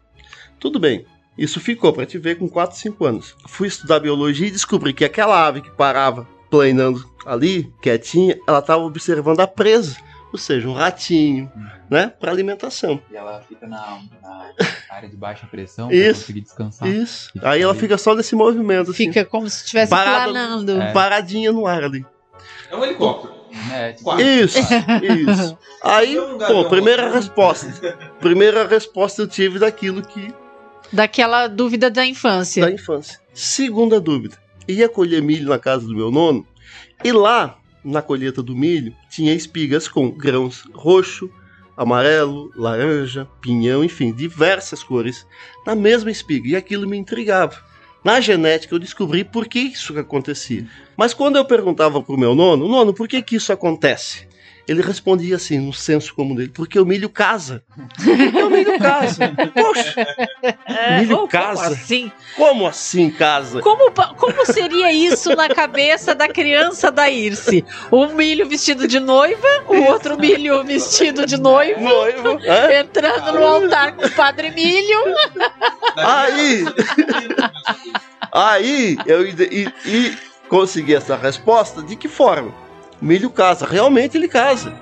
[0.58, 1.04] Tudo bem.
[1.36, 3.36] Isso ficou para te ver com 4, 5 anos.
[3.46, 8.82] Fui estudar biologia e descobri que aquela ave que parava planando ali, quietinha, ela estava
[8.82, 9.96] observando a presa.
[10.32, 11.50] Ou seja, um ratinho,
[11.88, 12.08] né?
[12.20, 13.00] Para alimentação.
[13.10, 14.50] E ela fica na, na
[14.90, 16.02] área de baixa pressão Isso.
[16.06, 16.88] pra conseguir descansar.
[16.88, 17.30] Isso.
[17.42, 18.90] Aí ela fica só nesse movimento.
[18.90, 20.82] Assim, Fica como se estivesse planando.
[20.82, 20.92] É.
[20.92, 22.04] paradinha no ar ali.
[22.70, 23.34] É um helicóptero.
[23.72, 24.20] É, tipo.
[24.20, 24.58] Isso,
[25.30, 25.58] isso.
[25.82, 27.96] Aí, pô, gavião, primeira resposta.
[28.20, 30.34] Primeira resposta eu tive daquilo que
[30.92, 32.64] Daquela dúvida da infância.
[32.66, 33.18] da infância.
[33.32, 34.36] Segunda dúvida.
[34.68, 36.46] Ia colher milho na casa do meu nono
[37.04, 41.30] e lá na colheita do milho tinha espigas com grãos roxo,
[41.76, 45.26] amarelo, laranja, pinhão, enfim, diversas cores
[45.64, 47.64] na mesma espiga e aquilo me intrigava.
[48.02, 50.66] Na genética eu descobri por que isso acontecia.
[50.96, 54.28] Mas quando eu perguntava pro meu nono, nono, por que que isso acontece?
[54.68, 57.62] Ele respondia assim, no senso comum dele, porque o milho casa.
[57.96, 59.32] Porque o milho casa.
[59.54, 60.06] Poxa,
[60.66, 61.68] É, milho oh, como casa?
[61.68, 62.10] assim?
[62.36, 63.60] como assim casa?
[63.60, 67.64] Como, como seria isso na cabeça da criança da Irce?
[67.92, 72.38] Um milho vestido de noiva, o outro milho vestido de noivo, Noivo,
[72.72, 74.98] entrando no altar com o padre Milho.
[75.96, 76.64] Aí,
[78.32, 80.16] aí eu e, e
[80.48, 82.65] consegui essa resposta de que forma?
[83.00, 84.72] O milho casa, realmente ele casa.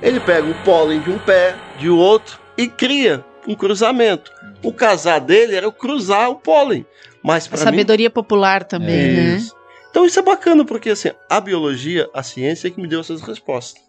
[0.00, 4.32] Ele pega o pólen de um pé, de outro e cria um cruzamento.
[4.62, 6.86] O casar dele era o cruzar o pólen.
[7.22, 9.36] Mas A para mim sabedoria popular também, né?
[9.36, 9.54] Isso.
[9.90, 13.22] Então isso é bacana porque assim, a biologia, a ciência é que me deu essas
[13.22, 13.82] respostas.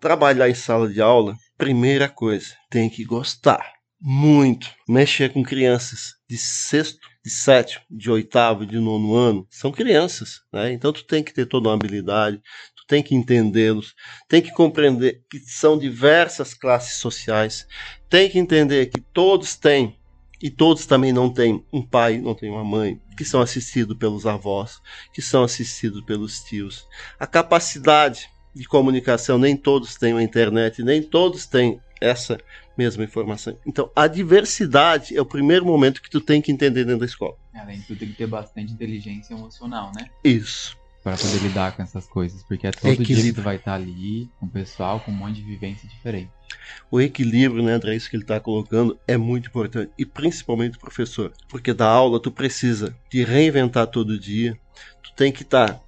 [0.00, 3.64] Trabalhar em sala de aula, primeira coisa, tem que gostar
[4.00, 4.68] muito.
[4.88, 10.72] Mexer com crianças de sexto, de sétimo, de oitavo, de nono ano, são crianças, né?
[10.72, 12.42] Então tu tem que ter toda uma habilidade,
[12.76, 13.94] tu tem que entendê-los,
[14.28, 17.66] tem que compreender que são diversas classes sociais,
[18.10, 19.96] tem que entender que todos têm
[20.42, 24.26] e todos também não têm um pai, não têm uma mãe, que são assistidos pelos
[24.26, 24.80] avós,
[25.14, 26.84] que são assistidos pelos tios.
[27.20, 32.38] A capacidade de comunicação, nem todos têm uma internet, nem todos têm essa
[32.76, 33.56] mesma informação.
[33.66, 37.36] Então, a diversidade é o primeiro momento que tu tem que entender dentro da escola.
[37.54, 40.06] Além de tudo, tem que ter bastante inteligência emocional, né?
[40.24, 40.76] Isso.
[41.02, 42.42] Pra poder lidar com essas coisas.
[42.44, 43.34] Porque é todo dia que Equilíbrio.
[43.34, 46.30] tu vai estar ali com o pessoal, com um monte de vivência diferente.
[46.90, 49.90] O equilíbrio, né, André, isso que ele está colocando é muito importante.
[49.98, 51.32] E principalmente o professor.
[51.48, 54.56] Porque da aula tu precisa de reinventar todo dia.
[55.02, 55.80] Tu tem que estar.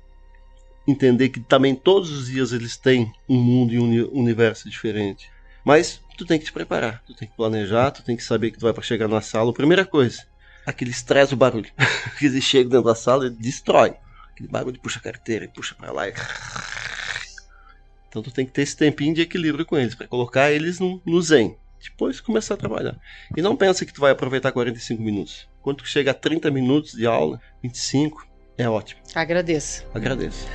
[0.86, 5.30] entender que também todos os dias eles têm um mundo e um uni- universo diferente.
[5.64, 8.58] Mas tu tem que te preparar, tu tem que planejar, tu tem que saber que
[8.58, 9.52] tu vai para chegar na sala.
[9.52, 10.24] Primeira coisa,
[10.66, 11.70] aquele estresse do barulho.
[12.18, 13.94] que eles chegam dentro da sala e destrói.
[14.32, 16.12] Aquele barulho puxa a carteira, puxa para lá e
[18.14, 21.02] então tu tem que ter esse tempinho de equilíbrio com eles, para colocar eles no,
[21.04, 21.56] no zen.
[21.82, 22.96] Depois começar a trabalhar.
[23.36, 25.48] E não pensa que tu vai aproveitar 45 minutos.
[25.60, 28.24] Quando tu chega a 30 minutos de aula, 25,
[28.56, 29.00] é ótimo.
[29.16, 29.84] Agradeço.
[29.92, 30.46] Agradeço.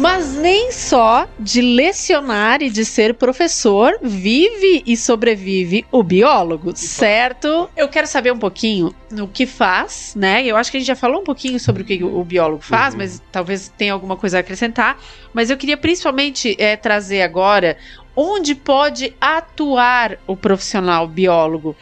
[0.00, 7.68] Mas nem só de lecionar e de ser professor vive e sobrevive o biólogo, certo?
[7.76, 10.42] Eu quero saber um pouquinho o que faz, né?
[10.42, 12.94] Eu acho que a gente já falou um pouquinho sobre o que o biólogo faz,
[12.94, 14.98] mas talvez tenha alguma coisa a acrescentar.
[15.34, 17.76] Mas eu queria principalmente eh, trazer agora
[18.16, 21.76] onde pode atuar o profissional biólogo.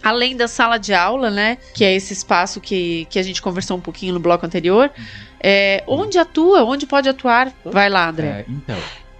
[0.00, 1.58] Além da sala de aula, né?
[1.74, 4.92] Que é esse espaço que, que a gente conversou um pouquinho no bloco anterior.
[5.46, 6.64] É, onde atua?
[6.64, 7.52] Onde pode atuar?
[7.62, 8.26] Vai lá, André.
[8.26, 8.78] É, então,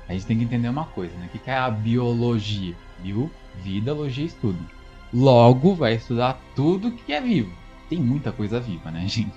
[0.09, 1.29] a gente tem que entender uma coisa, né?
[1.33, 2.75] O que é a biologia?
[3.01, 3.31] Bio,
[3.63, 4.59] vida, logia, estudo.
[5.13, 7.53] Logo, vai estudar tudo que é vivo.
[7.91, 9.35] Tem muita coisa viva, né, gente?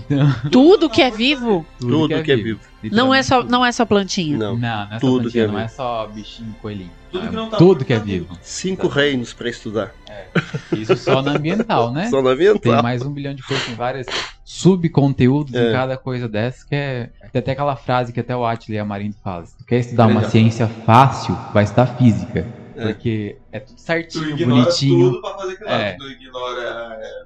[0.50, 2.60] Tudo que é vivo Tudo que é vivo.
[2.92, 4.36] não é só, não é só plantinha.
[4.36, 4.56] Não.
[4.56, 5.64] Não, não é só Tudo plantinha, que é não vivo.
[5.64, 6.90] é só bichinho, coelhinho.
[7.10, 8.38] Tudo que não tá Tudo que é tá vivo.
[8.42, 9.92] Cinco reinos para estudar.
[10.72, 12.08] Isso só na ambiental, né?
[12.10, 12.82] Só na Tem ambiental.
[12.82, 14.06] mais um bilhão de coisas, tem vários
[14.44, 15.70] subconteúdos É.
[15.70, 17.10] em cada coisa dessa, que é.
[17.32, 19.46] Tem até aquela frase que até o Atila e a Marindo fazem.
[19.46, 20.30] Se tu quer estudar uma Legal.
[20.30, 22.46] ciência fácil, vai estudar física.
[22.76, 22.86] É.
[22.92, 25.10] Porque é tudo Tu certinho, ignora bonitinho.
[25.10, 25.72] tudo pra fazer lá.
[25.72, 25.92] É.
[25.94, 27.24] Tu não ignora é, é,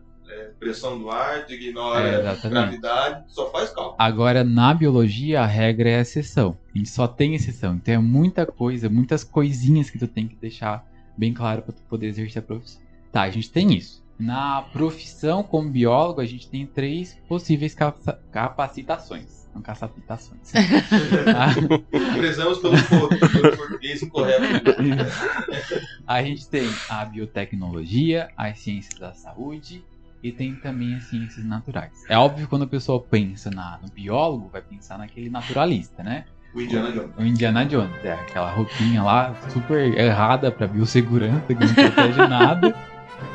[0.59, 3.97] pressão do ar, tu ignora É, gravidade, só faz cálculo.
[3.99, 6.57] Agora, na biologia, a regra é a exceção.
[6.75, 7.75] A gente só tem exceção.
[7.75, 10.85] Então é muita coisa, muitas coisinhas que tu tem que deixar
[11.17, 12.81] bem claro para tu poder exercer a profissão.
[13.11, 14.03] Tá, a gente tem isso.
[14.19, 19.43] Na profissão como biólogo, a gente tem três possíveis capa- capacitações.
[19.55, 20.51] Não capacitações.
[22.19, 24.43] Prezamos pelo, po- pelo português incorreto.
[26.07, 29.85] a gente tem a biotecnologia, as ciências da saúde
[30.23, 32.05] e tem também as ciências naturais.
[32.09, 36.25] É óbvio que quando a pessoa pensa na- no biólogo, vai pensar naquele naturalista, né?
[36.55, 37.11] O Indiana Jones.
[37.19, 42.75] O Indiana Jones, é aquela roupinha lá super errada pra biossegurança, que não protege nada.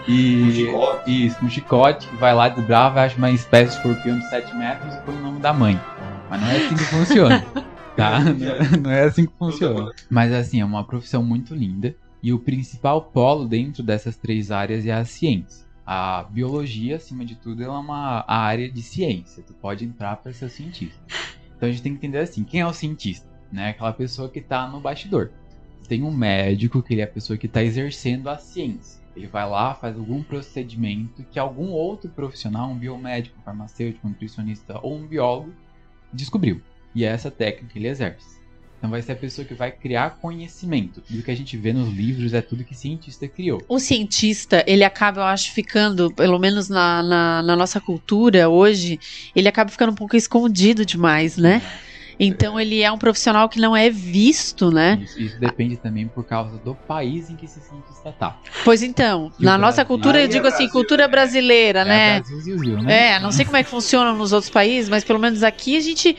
[0.07, 0.43] E.
[0.43, 1.25] Um chicote.
[1.25, 4.93] Isso, um chicote que vai lá desbrava, acha uma espécie de escorpião de 7 metros
[4.93, 5.79] e põe o nome da mãe.
[6.29, 7.45] Mas não é assim que funciona.
[7.95, 8.19] Tá?
[8.19, 8.35] Não-
[8.83, 9.91] Não é assim que funciona.
[10.09, 11.95] Mas assim, é uma profissão muito linda.
[12.21, 15.65] E o principal polo dentro dessas três áreas é a ciência.
[15.89, 19.41] A biologia, acima de tudo, é uma área de ciência.
[19.41, 21.01] Tu pode entrar para ser cientista.
[21.55, 23.25] Então a gente tem que entender assim, quem é o cientista?
[23.49, 23.69] Né?
[23.69, 25.31] Aquela pessoa que está no bastidor.
[25.87, 29.01] Tem um médico, que ele é a pessoa que está exercendo a ciência.
[29.15, 34.09] Ele vai lá, faz algum procedimento que algum outro profissional, um biomédico, um farmacêutico, um
[34.09, 35.53] nutricionista ou um biólogo
[36.11, 36.61] descobriu.
[36.93, 38.36] E é essa técnica ele exerce.
[38.77, 41.01] Então vai ser a pessoa que vai criar conhecimento.
[41.01, 43.63] Tudo que a gente vê nos livros é tudo que cientista criou.
[43.67, 48.99] O cientista, ele acaba, eu acho, ficando, pelo menos na, na, na nossa cultura hoje,
[49.35, 51.61] ele acaba ficando um pouco escondido demais, né?
[52.19, 54.99] Então ele é um profissional que não é visto, né?
[55.03, 58.39] Isso, isso depende também por causa do país em que esse cientista tá.
[58.65, 59.85] Pois então, E o na nossa Brasil?
[59.87, 61.07] cultura, eu é digo assim, Brasil, cultura né?
[61.11, 62.19] brasileira, É né?
[62.19, 63.09] Brasil, Zil, Zil, né?
[63.11, 65.81] É, não sei como é que funciona nos outros países, mas pelo menos aqui a
[65.81, 66.17] gente.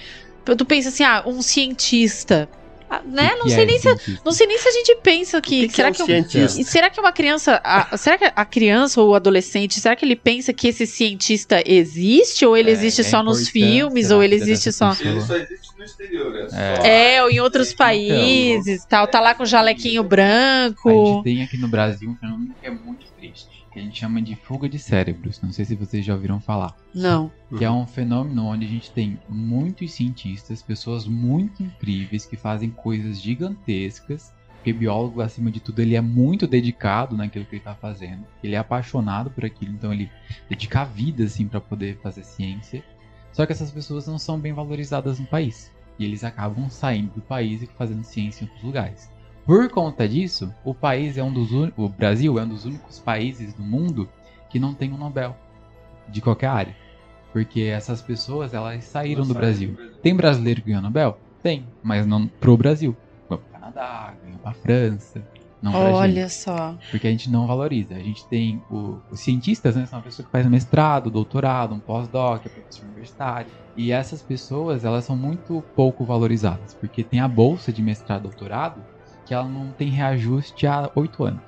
[0.56, 2.48] Tu pensa assim, ah, um cientista.
[2.90, 3.32] Ah, né?
[3.37, 3.88] Não que sei, é nem se,
[4.24, 5.61] não sei nem se a gente pensa que.
[5.61, 6.58] que que será é um que, um- cientista?
[6.58, 7.61] e será que uma criança.
[7.62, 11.62] a- será que a criança ou o adolescente, será que ele pensa que esse cientista
[11.66, 12.46] existe?
[12.46, 14.11] Ou ele É, existe é só nos importante filmes?
[14.11, 14.88] a Ou ele existe só.
[14.94, 15.11] pessoa.
[15.12, 16.34] Ele só existe no exterior,
[16.82, 17.16] é.
[17.16, 19.06] É, ou em outros Então, países tal.
[19.06, 20.90] Tá lá com o jalequinho A branco.
[20.90, 24.20] gente tem aqui no Brasil um fenômeno que é muito triste, que a gente chama
[24.20, 25.40] de fuga de cérebros.
[25.40, 26.76] Não sei se vocês já ouviram falar.
[26.92, 27.30] Não.
[27.56, 32.70] Que é um fenômeno onde a gente tem muitos cientistas, pessoas muito incríveis que fazem
[32.70, 34.34] coisas gigantescas.
[34.56, 38.26] Porque biólogo, acima de tudo, ele é muito dedicado naquilo que ele está fazendo.
[38.42, 40.10] Ele é apaixonado por aquilo, então ele
[40.48, 42.82] dedica a vida assim para poder fazer ciência.
[43.32, 45.70] Só que essas pessoas não são bem valorizadas no país.
[45.96, 49.08] E eles acabam saindo do país e fazendo ciência em outros lugares.
[49.48, 51.70] Por conta disso, o país é um dos un...
[51.74, 54.06] o Brasil é um dos únicos países do mundo
[54.50, 55.34] que não tem um Nobel
[56.06, 56.76] de qualquer área.
[57.32, 59.74] Porque essas pessoas, elas saíram do Brasil.
[60.02, 61.18] Tem brasileiro que ganhou Nobel?
[61.42, 62.94] Tem, mas não pro Brasil.
[63.26, 65.26] Ganhou pro Canadá, ganhou pra França,
[65.62, 65.94] não pra gente.
[65.96, 66.78] Olha só.
[66.90, 67.94] Porque a gente não valoriza.
[67.94, 69.87] A gente tem o- os cientistas, né?
[69.87, 73.50] São uma pessoa que faz mestrado, doutorado, um pós-doc, é professor universitário.
[73.74, 76.74] E essas pessoas, elas são muito pouco valorizadas.
[76.74, 78.84] Porque tem a bolsa de mestrado, doutorado,
[79.28, 81.42] que ela não tem reajuste há oito anos.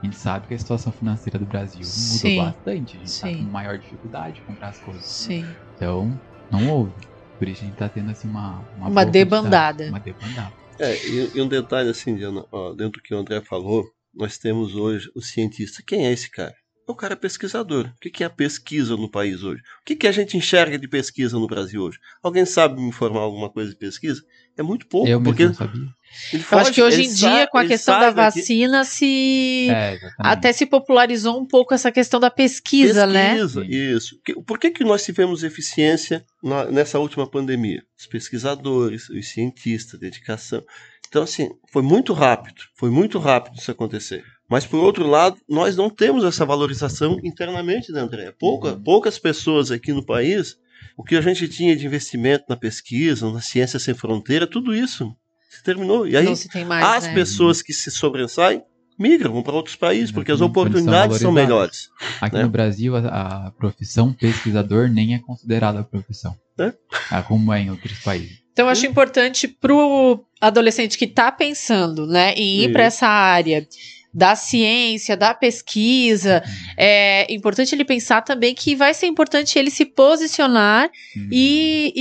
[0.00, 2.36] A gente sabe que a situação financeira do Brasil Sim.
[2.36, 2.96] mudou bastante.
[2.96, 3.36] A gente tá Sim.
[3.44, 5.04] com maior dificuldade de comprar as coisas.
[5.04, 5.46] Sim.
[5.76, 6.18] Então,
[6.50, 6.92] não houve.
[7.38, 8.60] Por isso a gente tá tendo assim uma...
[8.78, 9.88] Uma pouca debandada.
[9.88, 10.52] Uma debandada.
[10.78, 14.38] É, e, e um detalhe assim, Diana, ó, dentro do que o André falou, nós
[14.38, 15.82] temos hoje o cientista.
[15.86, 16.54] Quem é esse cara?
[16.88, 17.92] É o cara pesquisador.
[17.94, 19.60] O que é a pesquisa no país hoje?
[19.82, 21.98] O que, que a gente enxerga de pesquisa no Brasil hoje?
[22.22, 24.22] Alguém sabe me informar alguma coisa de pesquisa?
[24.56, 25.88] É muito pouco, Eu mesmo porque não sabia.
[26.32, 29.68] Ele Eu acho que hoje em dia, com a questão da daqui- vacina, se.
[29.70, 29.98] É.
[30.18, 33.34] Até se popularizou um pouco essa questão da pesquisa, né?
[33.36, 34.20] Pesquisa, isso.
[34.24, 37.82] Que- Por que, que nós tivemos eficiência na- nessa última pandemia?
[37.98, 40.62] Os pesquisadores, os cientistas, dedicação.
[41.08, 42.62] Então, assim, foi muito rápido.
[42.74, 44.24] Foi muito rápido isso acontecer.
[44.48, 48.32] Mas, por outro lado, nós não temos essa valorização internamente, né, André?
[48.38, 48.82] Pouca, Uhum.
[48.82, 50.56] Poucas pessoas aqui no país,
[50.96, 55.14] o que a gente tinha de investimento na pesquisa, na ciência sem fronteira, tudo isso
[55.62, 56.06] se terminou.
[56.06, 56.84] E aí, Não se tem mais.
[56.84, 57.14] as né?
[57.14, 58.62] pessoas que se sobressaem
[58.98, 61.34] migram vão para outros países, porque as são oportunidades são valorizadas.
[61.34, 61.90] melhores.
[62.20, 62.42] Aqui né?
[62.42, 66.36] no Brasil, a, a profissão pesquisador nem é considerada profissão.
[66.58, 66.72] É?
[67.10, 68.42] Ah, como é em outros países.
[68.52, 73.66] Então, eu acho importante pro adolescente que tá pensando, né, em ir para essa área
[74.12, 76.42] da ciência, da pesquisa,
[76.76, 81.28] é importante ele pensar também que vai ser importante ele se posicionar Hum.
[81.30, 81.92] e,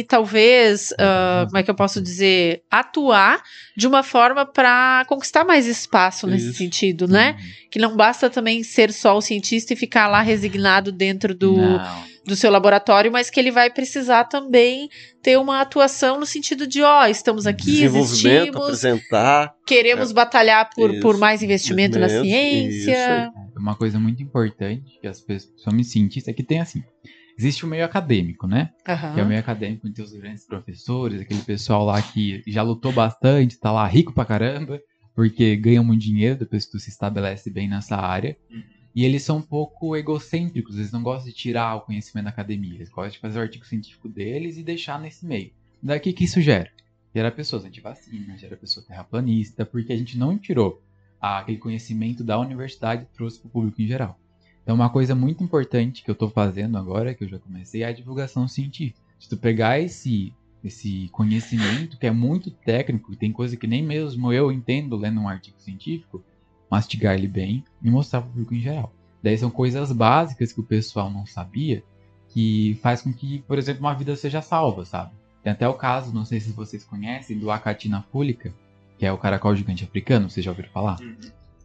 [0.00, 3.42] e talvez, ah, como é que eu posso dizer, atuar
[3.76, 6.58] de uma forma para conquistar mais espaço nesse Isso.
[6.58, 7.36] sentido, né?
[7.70, 12.04] Que não basta também ser só o cientista e ficar lá resignado dentro do, Não.
[12.30, 14.88] Do seu laboratório, mas que ele vai precisar também
[15.22, 19.54] ter uma atuação no sentido de, ó, estamos aqui, Desenvolvimento, existimos, apresentar.
[19.66, 21.02] queremos batalhar por, Isso.
[21.02, 23.30] por mais investimento na ciência.
[23.54, 26.82] O uma coisa muito importante que as pessoas, principalmente cientistas, é que tem assim.
[27.38, 28.70] Existe o meio acadêmico, né?
[28.86, 29.14] Aham.
[29.14, 32.92] Que é o meio acadêmico, tem os grandes professores, aquele pessoal lá que já lutou
[32.92, 34.80] bastante, tá lá rico pra caramba,
[35.14, 38.36] porque ganha muito dinheiro depois que tu se estabelece bem nessa área.
[38.94, 42.74] E eles são um pouco egocêntricos, eles não gostam de tirar o conhecimento da academia,
[42.74, 45.52] eles gostam de fazer o artigo científico deles e deixar nesse meio.
[45.82, 46.70] Daqui que isso gera?
[47.14, 50.82] Gera pessoas anti-vacina, gera pessoa terraplanista, porque a gente não tirou
[51.20, 54.18] aquele conhecimento da universidade e trouxe para o público em geral.
[54.62, 57.86] Então, uma coisa muito importante que eu estou fazendo agora, que eu já comecei, é
[57.86, 59.00] a divulgação científica.
[59.18, 60.32] Se tu pegar esse,
[60.62, 65.28] esse conhecimento, que é muito técnico, tem coisa que nem mesmo eu entendo lendo um
[65.28, 66.22] artigo científico,
[66.70, 68.92] mastigar ele bem e mostrar para o público em geral.
[69.22, 71.82] Daí são coisas básicas que o pessoal não sabia,
[72.28, 75.10] que faz com que, por exemplo, uma vida seja salva, sabe?
[75.42, 78.52] Tem até o caso, não sei se vocês conhecem, do Acatina fulica,
[78.98, 80.98] que é o caracol gigante africano, vocês já ouviram falar?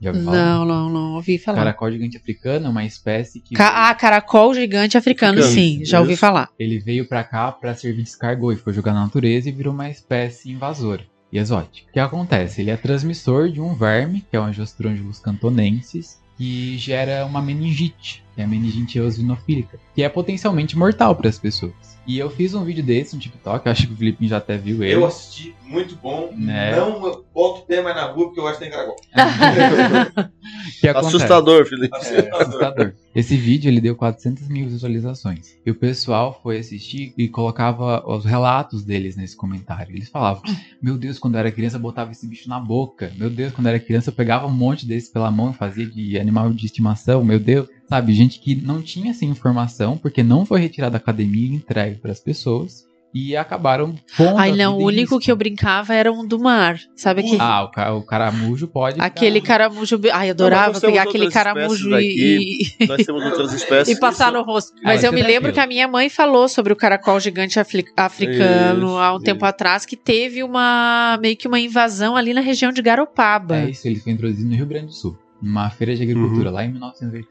[0.02, 0.38] Já ouviram falar?
[0.38, 1.58] Não, não, não ouvi falar.
[1.60, 6.00] Caracol gigante africano é uma espécie que Ca- ah, caracol gigante africano, Africano, sim, já
[6.02, 6.50] ouvi falar.
[6.60, 9.74] ele veio pra cá pra servir de descargou e foi jogar na natureza e virou
[9.74, 11.90] uma espécie invasora e exótica.
[11.90, 12.62] O que acontece?
[12.62, 18.25] Ele é transmissor de um verme, que é o Angiostrongelus cantonensis, que gera uma meningite,
[18.36, 21.96] que é a meningite eosinofílica, que é potencialmente mortal para as pessoas.
[22.06, 24.84] E eu fiz um vídeo desse no TikTok, acho que o Felipe já até viu
[24.84, 24.94] ele.
[24.94, 26.32] Eu assisti, muito bom.
[26.38, 26.76] Né?
[26.76, 27.02] Não
[27.34, 28.96] boto o pé mais na rua porque eu acho que tem caracol.
[30.80, 31.16] Que acontece?
[31.16, 31.96] Assustador, Felipe.
[31.96, 32.94] É, assustador.
[33.14, 35.56] Esse vídeo ele deu 400 mil visualizações.
[35.66, 39.96] E o pessoal foi assistir e colocava os relatos deles nesse comentário.
[39.96, 40.44] Eles falavam:
[40.82, 43.12] Meu Deus, quando eu era criança eu botava esse bicho na boca.
[43.18, 45.86] Meu Deus, quando eu era criança eu pegava um monte desse pela mão e fazia
[45.86, 47.24] de animal de estimação.
[47.24, 47.68] Meu Deus.
[47.88, 52.00] Sabe, gente que não tinha essa informação porque não foi retirada da academia e entregue
[52.00, 52.84] para as pessoas.
[53.18, 55.20] E acabaram pondo Ai, a não, vida o único risco.
[55.22, 56.78] que eu brincava era um do mar.
[56.98, 59.00] Sabe aquele, Ah, o, ca- o caramujo pode.
[59.00, 59.98] aquele caramujo.
[60.12, 63.96] Ai, eu adorava temos pegar aquele caramujo e, Nós temos outras espécies.
[63.96, 64.74] e passar no rosto.
[64.84, 65.54] Mas Ah, eu me é lembro tranquilo.
[65.54, 67.58] que a minha mãe falou sobre o caracol gigante
[67.96, 69.46] africano Isso, há um tempo isso.
[69.46, 73.56] atrás, que teve uma meio que uma invasão ali na região de Garopaba.
[73.60, 75.18] É isso, ele foi introduzido no Rio Grande do Sul.
[75.46, 77.30] Numa feira de agricultura, lá em 1980.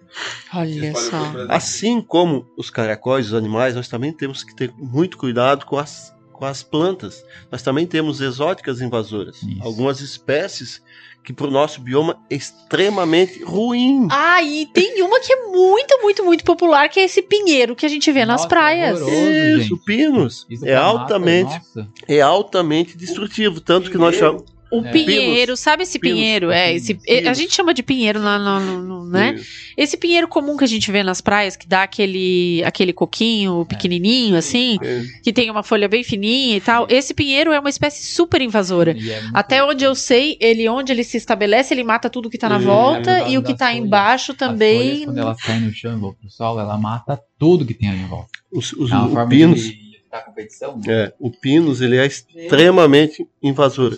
[0.55, 1.17] Olha só.
[1.49, 6.15] Assim como os caracóis, os animais, nós também temos que ter muito cuidado com as,
[6.33, 7.25] com as plantas.
[7.51, 9.43] Nós também temos exóticas invasoras.
[9.43, 9.59] Isso.
[9.61, 10.81] Algumas espécies
[11.25, 14.07] que para o nosso bioma é extremamente ruim.
[14.13, 17.85] Ah, e tem uma que é muito, muito, muito popular, que é esse pinheiro que
[17.85, 19.01] a gente vê nas Nossa, praias.
[19.01, 19.85] Isso, gente.
[19.85, 20.47] pinos.
[20.49, 21.89] Isso é altamente, mata, nossa.
[22.07, 24.91] é altamente destrutivo, tanto que nós chamamos O É.
[24.91, 26.19] pinheiro, sabe esse Pinos.
[26.19, 26.51] pinheiro?
[26.51, 27.27] É, esse, Pinos.
[27.29, 29.37] a gente chama de pinheiro lá no, no- no- né?
[29.77, 34.35] Esse pinheiro comum que a gente vê nas praias, que dá aquele, aquele coquinho pequenininho,
[34.37, 35.05] assim, É.
[35.23, 36.87] que tem uma folha bem fininha e tal.
[36.91, 38.93] Esse pinheiro é uma espécie super invasora.
[38.99, 42.49] É Até onde eu sei, ele onde ele se estabelece, ele mata tudo que tá
[42.49, 43.85] na É, volta é, e o que tá folhas.
[43.85, 44.79] embaixo também.
[44.81, 48.01] folhas, quando elas caem no chão e pro sol, ela mata tudo que tem ali
[48.01, 48.29] em volta.
[48.53, 49.84] Os, os- É uma o forma pinos, de
[50.15, 50.81] evitar competição.
[50.89, 53.97] é, o pinos ele é extremamente invasor.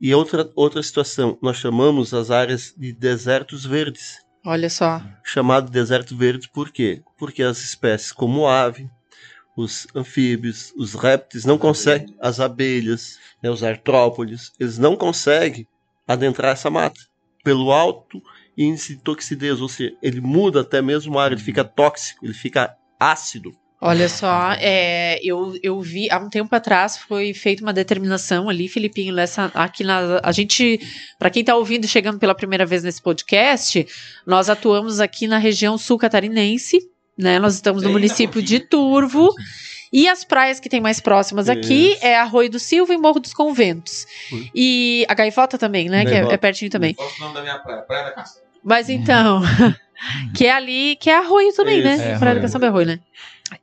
[0.00, 4.18] E outra outra situação, nós chamamos as áreas de desertos verdes.
[4.46, 5.00] Olha só.
[5.22, 7.02] chamado deserto verde por quê?
[7.16, 8.90] Porque as espécies como ave,
[9.56, 15.66] os anfíbios, os répteis não conseguem, as abelhas, né, os artrópodes, eles não conseguem
[16.06, 17.00] adentrar essa mata
[17.42, 18.22] pelo alto
[18.56, 22.34] índice de toxidez, ou seja, ele muda até mesmo o ar, ele fica tóxico, ele
[22.34, 23.56] fica ácido.
[23.86, 28.66] Olha só, é, eu, eu vi há um tempo atrás foi feita uma determinação ali,
[28.66, 30.80] Filipinho, nessa aqui na a gente,
[31.18, 33.86] para quem está ouvindo e chegando pela primeira vez nesse podcast,
[34.26, 36.78] nós atuamos aqui na região sul catarinense,
[37.16, 37.38] né?
[37.38, 38.58] Nós estamos no Bem município de.
[38.58, 39.34] Turvo.
[39.92, 42.06] E as praias que tem mais próximas aqui Isso.
[42.06, 44.06] é Arroio do Silva e Morro dos Conventos.
[44.32, 44.50] Ui.
[44.54, 46.04] E a Gaivota também, né?
[46.04, 46.34] Que é, Gaivota.
[46.34, 46.94] é pertinho também.
[46.94, 47.82] Qual é o nome da minha praia?
[47.82, 48.40] Praia da Caça.
[48.64, 49.42] Mas então,
[50.34, 52.12] que é ali, que é Arroio também, Isso, né?
[52.12, 53.00] é, Praia da Caçamba é Arroio, né?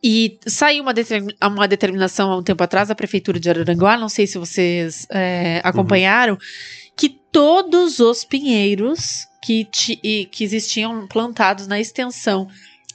[0.04, 4.10] E saiu uma, determin- uma determinação há um tempo atrás da Prefeitura de Araranguá, não
[4.10, 6.38] sei se vocês é, acompanharam,
[6.98, 12.48] que todos os pinheiros que, que existiam plantados na extensão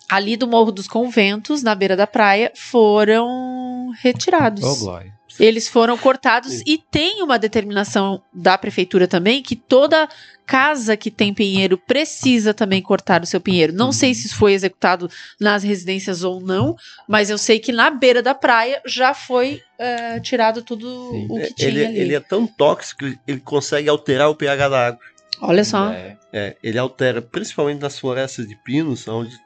[0.09, 4.78] ali do Morro dos Conventos, na beira da praia, foram retirados.
[4.78, 5.12] Glória.
[5.39, 10.09] Eles foram cortados e tem uma determinação da prefeitura também que toda
[10.47, 13.72] casa que tem pinheiro precisa também cortar o seu pinheiro.
[13.72, 15.11] Não sei se isso foi executado
[15.41, 16.76] nas residências ou não,
[17.09, 21.26] mas eu sei que na beira da praia já foi eh, tirado tudo Sim.
[21.28, 21.99] o que tinha Ele, ali.
[21.99, 25.01] ele é tão tóxico que ele consegue alterar o pH da água.
[25.43, 25.91] Olha só.
[25.91, 29.37] É, É, ele altera, principalmente nas florestas de pinos, onde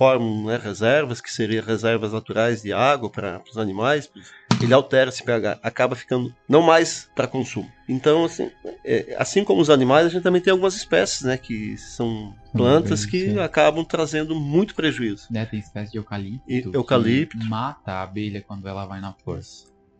[0.00, 4.10] formam né, reservas, que seriam reservas naturais de água para os animais,
[4.58, 7.70] ele altera esse pH, acaba ficando não mais para consumo.
[7.86, 8.50] Então, assim,
[8.82, 13.04] é, assim como os animais, a gente também tem algumas espécies, né, que são plantas
[13.04, 13.38] que sim.
[13.40, 15.26] acabam trazendo muito prejuízo.
[15.30, 16.44] Né, tem espécie de eucalipto.
[16.48, 17.36] E- que eucalipto.
[17.36, 19.40] mata a abelha quando ela vai na flor.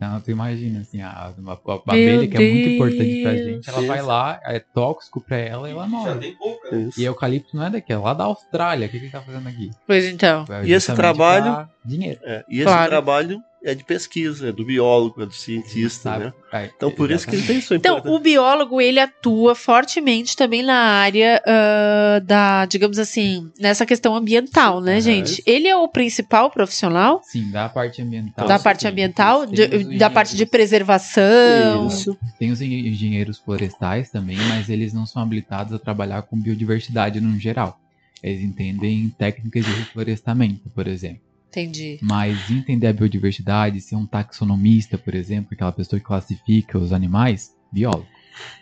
[0.03, 3.82] Então, tu imagina, assim, a, uma- a abelha que é muito importante pra gente, ela
[3.82, 6.14] vai lá, é tóxico pra ela e ela Já morre.
[6.20, 6.74] tem pouca.
[6.74, 6.98] Isso.
[6.98, 8.86] E eucalipto não é daqui, é lá da Austrália.
[8.86, 9.70] O que que ele tá fazendo aqui?
[9.86, 10.46] Pois então.
[10.48, 12.20] É E esse trabalho- pra Dinheiro.
[12.22, 12.91] É, e esse Claro.
[12.91, 16.24] trabalho é de pesquisa, é do biólogo, é do cientista, Sabe?
[16.26, 16.33] né?
[16.53, 20.62] É, Então, por isso que ele tem sua Então, o biólogo, ele atua fortemente também
[20.62, 25.01] na área ah, da, digamos assim, nessa questão ambiental, né, Aham.
[25.01, 25.43] gente?
[25.47, 28.47] Ele é o principal profissional Sim, da parte ambiental.
[28.49, 31.87] da parte ambiental, de- da parte de preservação.
[31.87, 32.16] Isso.
[32.39, 37.20] Tem os engen- engenheiros florestais também, mas eles não são habilitados a trabalhar com biodiversidade
[37.20, 37.78] no geral.
[38.22, 41.20] Eles entendem técnicas de reflorestamento, por exemplo.
[41.51, 41.98] Entendi.
[42.01, 47.51] Mas entender a biodiversidade, ser um taxonomista, por exemplo, aquela pessoa que classifica os animais,
[47.72, 48.07] biólogo.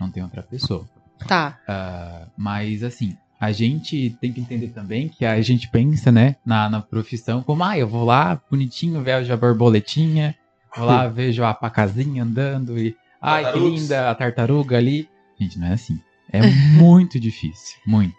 [0.00, 0.88] Não tem outra pessoa.
[1.26, 1.58] Tá.
[1.68, 6.70] Ah, mas assim, a gente tem que entender também que a gente pensa, né, na,
[6.70, 10.34] na profissão como, ah, eu vou lá, bonitinho, vejo a borboletinha,
[10.74, 13.80] vou lá, vejo a pacazinha andando e, ai, que Tartarugas.
[13.80, 15.08] linda, a tartaruga ali.
[15.38, 16.00] Gente, não é assim.
[16.32, 18.16] É muito difícil, muito.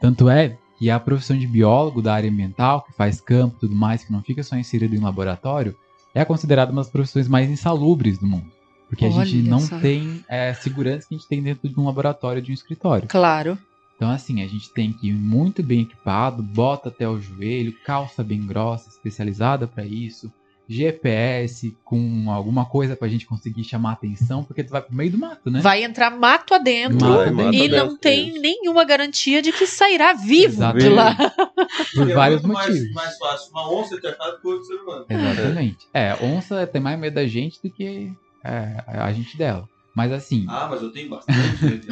[0.00, 3.74] Tanto é que a profissão de biólogo da área ambiental, que faz campo e tudo
[3.74, 5.76] mais, que não fica só inserido em laboratório,
[6.14, 8.50] é considerada uma das profissões mais insalubres do mundo.
[8.88, 9.78] Porque a gente Olha não só.
[9.78, 13.06] tem é, segurança que a gente tem dentro de um laboratório, de um escritório.
[13.08, 13.58] Claro.
[13.94, 18.24] Então, assim, a gente tem que ir muito bem equipado, bota até o joelho, calça
[18.24, 20.32] bem grossa, especializada para isso,
[20.72, 25.18] GPS com alguma coisa pra gente conseguir chamar atenção, porque tu vai pro meio do
[25.18, 25.60] mato, né?
[25.60, 28.40] Vai entrar mato adentro Mato Vai, e mato não adentro, tem isso.
[28.40, 30.88] nenhuma garantia de que sairá vivo de Exatamente.
[30.88, 31.16] lá.
[31.94, 32.92] Por É vários muito motivos.
[32.92, 35.06] Mais, mais fácil uma onça ter atacado que outro ser humano.
[35.08, 35.88] Exatamente.
[35.92, 38.12] É, onça tem mais medo da gente do que
[38.44, 39.68] é, a gente dela.
[39.94, 41.38] Mas assim, Ah, mas eu tenho bastante.
[41.64, 41.86] medo.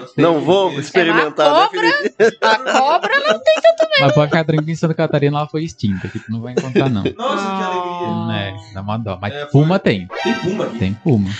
[0.00, 0.80] Nós Não vou medo.
[0.80, 2.38] experimentar, É uma né, Felipe?
[2.40, 3.54] A cobra não tem.
[4.00, 6.88] mas pode ficar tranquilo, em Santa Catarina ela foi extinta, que tu não vai encontrar,
[6.88, 7.02] não.
[7.02, 8.08] Nossa, que alegria.
[8.08, 8.26] Ah.
[8.28, 9.18] Né, dá uma dó.
[9.20, 10.08] Mas É, foi- puma tem.
[10.22, 10.78] Tem puma aqui.
[10.78, 11.30] Tem puma.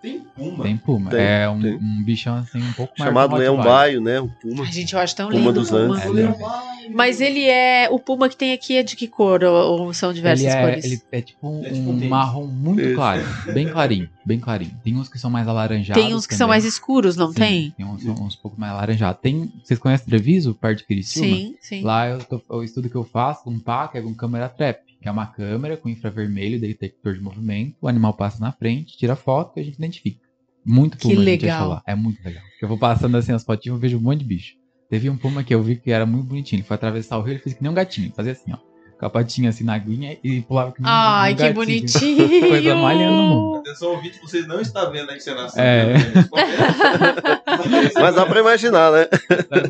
[0.00, 0.64] Tem puma.
[0.64, 1.10] Tem puma.
[1.10, 1.74] Tem, é um, tem.
[1.74, 3.08] um bichão assim um pouco mais.
[3.08, 4.18] Chamado leão baio, né?
[4.20, 4.64] O puma.
[4.64, 5.52] Ai, gente, eu acho tão Puma lindo.
[5.52, 5.94] dos o puma.
[5.94, 6.04] Andes.
[6.06, 6.38] É, Leão né?
[6.40, 6.71] baio.
[6.90, 7.88] Mas ele é.
[7.90, 9.42] O puma que tem aqui é de que cor?
[9.44, 10.84] Ou, são diversas ele é, cores?
[10.84, 12.94] Ele é tipo um, É tipo um um marrom muito Isso.
[12.94, 13.22] claro.
[13.52, 14.72] Bem clarinho, bem clarinho.
[14.82, 16.02] Tem uns que são mais alaranjados.
[16.02, 17.70] Tem uns que são mais escuros, não Sim, tem?
[17.72, 19.20] Tem uns, uns pouco mais alaranjados.
[19.22, 19.52] Tem.
[19.62, 21.36] Vocês conhecem Treviso, perto de Criciúma?
[21.36, 21.82] Sim, sim.
[21.82, 25.08] Lá eu tô- o estudo que eu faço com PAC é com câmera trap, que
[25.08, 27.76] é uma câmera com infravermelho, detector de movimento.
[27.80, 30.20] O animal passa na frente, tira foto e a gente identifica.
[30.64, 31.58] Muito Que puma a gente legal.
[31.58, 31.82] acha lá.
[31.86, 32.42] É muito legal.
[32.60, 34.54] Eu vou passando assim as fotinhas, eu vejo um monte de bicho.
[34.92, 36.58] Teve um puma que eu vi que era muito bonitinho.
[36.60, 38.08] Ele foi atravessar o rio, ele fez que nem um gatinho.
[38.08, 38.58] Ele Fazia assim, ó.
[39.00, 41.54] Com a patinha assim na aguinha e pulava que nem um- Ai, um que gatinho.
[41.54, 42.28] bonitinho.
[42.46, 43.56] Coisa mais linda no mundo.
[43.60, 45.64] Atenção, ouvinte, vocês não estão vendo a encenação.
[45.64, 45.94] É.
[45.94, 46.28] né?
[48.00, 49.06] Mas dá pra imaginar, né?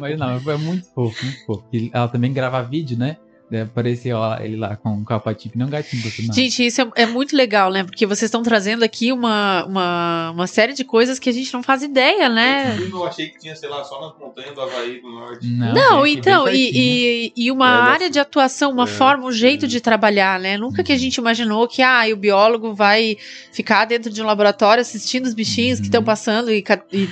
[0.00, 1.64] Mas não, é muito fofo, muito fofo.
[1.72, 3.16] E ela também grava vídeo, né?
[3.50, 6.02] Daí Apareceu ó, ele lá com, com a patinha que nem um gatinho.
[6.26, 6.34] não.
[6.34, 7.84] Gente, isso é, é muito legal, né?
[7.84, 11.62] Porque vocês estão trazendo aqui uma, uma, uma série de coisas que a gente não
[11.62, 12.78] faz ideia, né?
[12.90, 15.46] Eu achei que tinha, sei lá, só nas montanhas do Havaí do Norte.
[15.46, 19.32] Não, Não, então, e, e, e uma É, área de atuação, uma é, forma, um
[19.32, 19.68] jeito é.
[19.68, 20.56] de trabalhar, né?
[20.56, 21.00] Nunca que a Uhum.
[21.00, 23.16] gente imaginou que ah, o biólogo vai
[23.52, 25.88] ficar dentro de um laboratório assistindo os bichinhos que Uhum.
[25.88, 27.02] estão passando e, ca- e-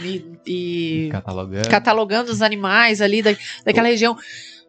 [0.46, 1.68] e- e Catalogando.
[1.68, 4.16] catalogando os animais ali da, daquela região.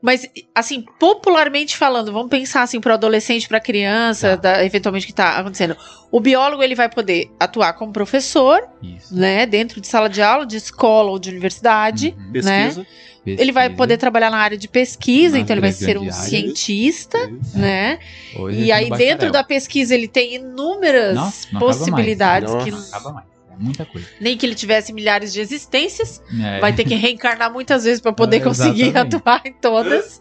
[0.02, 4.54] Mas, assim, popularmente falando, vamos pensar assim para adolescente, para criança, Tá.
[4.56, 5.78] da- eventualmente que tá acontecendo.
[6.12, 9.16] O biólogo ele vai poder atuar como professor, Isso.
[9.16, 12.16] né, dentro de sala de aula, de escola ou de universidade.
[12.18, 12.32] Uhum.
[12.32, 12.88] Pesquisa.
[13.24, 17.20] Ele vai poder trabalhar na área de pesquisa, Nas então ele vai ser um cientista,
[17.40, 17.56] Isso.
[17.60, 18.00] né?
[18.36, 22.72] Hoje E aí dentro da pesquisa ele tem inúmeras Nossa, possibilidades que.
[22.72, 23.28] Não acaba mais.
[23.62, 24.08] Muita coisa.
[24.20, 26.60] nem que ele tivesse milhares de existências, É.
[26.60, 30.20] vai ter que reencarnar muitas vezes para poder É, conseguir atuar em todas.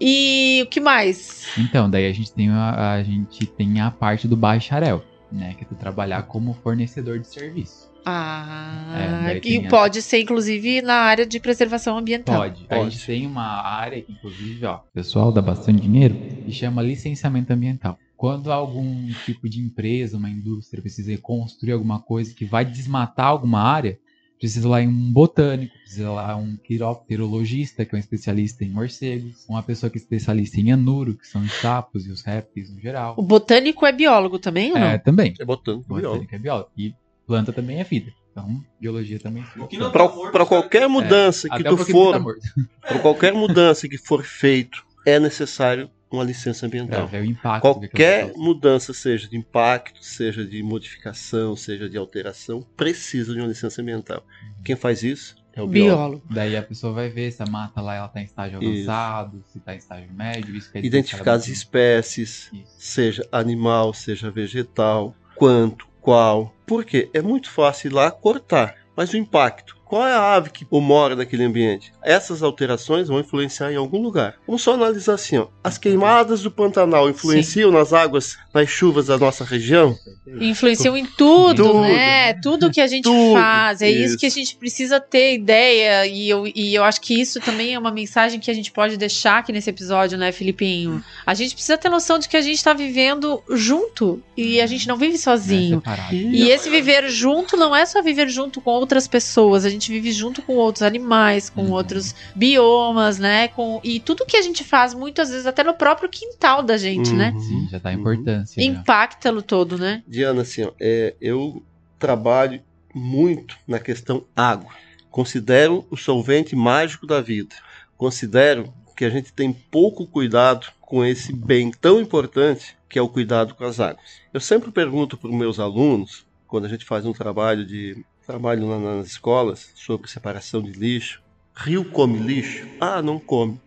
[0.00, 1.46] E o que mais?
[1.56, 5.54] Então, daí a gente tem a, a gente tem a parte do bacharel, né?
[5.56, 7.90] Que é tu trabalhar como fornecedor de serviço.
[8.04, 12.36] Ah, É, e tem a- pode ser inclusive na área de preservação ambiental.
[12.36, 12.64] Pode.
[12.68, 12.90] A Pode.
[12.90, 16.16] gente tem uma área que, inclusive, ó, o pessoal dá bastante dinheiro
[16.46, 17.96] e chama licenciamento ambiental.
[18.22, 23.60] Quando algum tipo de empresa, uma indústria precisa construir alguma coisa que vai desmatar alguma
[23.60, 23.98] área,
[24.38, 29.60] precisa lá um botânico, precisa lá um quiropterologista, que é um especialista em morcegos, uma
[29.60, 33.16] pessoa que é especialista em anuro, que são os sapos e os répteis no geral.
[33.18, 34.86] O botânico é biólogo também ou não?
[34.86, 35.34] É, também.
[35.40, 36.12] É botando pro biólogo.
[36.20, 36.70] Botânica é biólogo.
[36.78, 36.94] E
[37.26, 38.12] planta também é vida.
[38.30, 39.86] Então, biologia também é O que vida.
[39.86, 42.40] não Pra, tá caras qualquer mudança que Até tu que tá for, morto.
[42.82, 47.08] pra qualquer mudança que for feito é necessário uma licença ambiental.
[47.08, 51.96] Pra ver o impacto que Qualquer mudança, seja de impacto, seja de modificação, seja de
[51.96, 54.24] alteração, precisa de uma licença ambiental.
[54.64, 55.96] Quem faz isso é o biólogo.
[55.96, 56.22] Biólogo.
[56.30, 58.90] Daí a pessoa vai ver se a mata lá ela tá em estágio Isso.
[58.90, 62.74] avançado, se tá em estágio médio, isso dizer Identificar as espécies, Isso.
[62.78, 66.54] seja animal, seja vegetal, quanto, qual.
[66.66, 67.10] Por quê?
[67.12, 69.76] É muito fácil ir lá cortar, mas o impacto.
[69.92, 71.92] Qual é a ave que mora naquele ambiente?
[72.02, 74.36] Essas alterações vão influenciar em algum lugar.
[74.46, 75.48] Vamos só analisar assim: ó.
[75.62, 79.94] as queimadas do Pantanal influenciam nas águas, nas chuvas da nossa região?
[80.40, 81.80] Influenciam em tudo, Tudo.
[81.82, 82.32] né?
[82.40, 83.34] Tudo que a gente Tudo.
[83.34, 83.82] faz.
[83.82, 84.02] É isso.
[84.02, 84.16] Isso.
[84.16, 86.06] que a gente precisa ter ideia.
[86.06, 88.96] E eu, e eu acho que isso também é uma mensagem que a gente pode
[88.96, 91.04] deixar aqui nesse episódio, né, Filipinho?
[91.26, 94.88] A gente precisa ter noção de que a gente está vivendo junto e a gente
[94.88, 95.80] não vive é sozinho.
[95.80, 96.14] separado.
[96.14, 100.12] E esse viver junto não é só viver junto com outras pessoas, a gente vive
[100.12, 101.72] junto com outros animais, com Uhum.
[101.72, 103.48] outros biomas, né?
[103.48, 107.12] Com, e tudo que a gente faz, muitas vezes, até no próprio quintal da gente,
[107.14, 107.32] né?
[107.34, 107.40] Uhum.
[107.40, 108.00] Sim, já tá a Uhum.
[108.00, 108.62] importância.
[108.62, 110.02] Impacta-lo todo, né?
[110.06, 111.62] Diana, assim, ó, é, eu
[111.98, 112.62] trabalho
[112.94, 114.70] muito na questão água.
[115.10, 117.54] Considero o solvente mágico da vida.
[117.96, 123.08] Considero que a gente tem pouco cuidado com esse bem tão importante que é o
[123.08, 124.20] cuidado com as águas.
[124.32, 128.66] Eu sempre pergunto para os meus alunos, quando a gente faz um trabalho de trabalho
[128.68, 131.22] lá nas escolas sobre separação de lixo,
[131.54, 132.66] rio come lixo?
[132.80, 133.60] Ah, não come.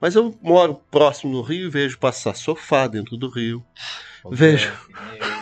[0.00, 3.64] Mas eu moro próximo do rio e vejo passar sofá dentro do rio,
[4.30, 4.72] Vejo.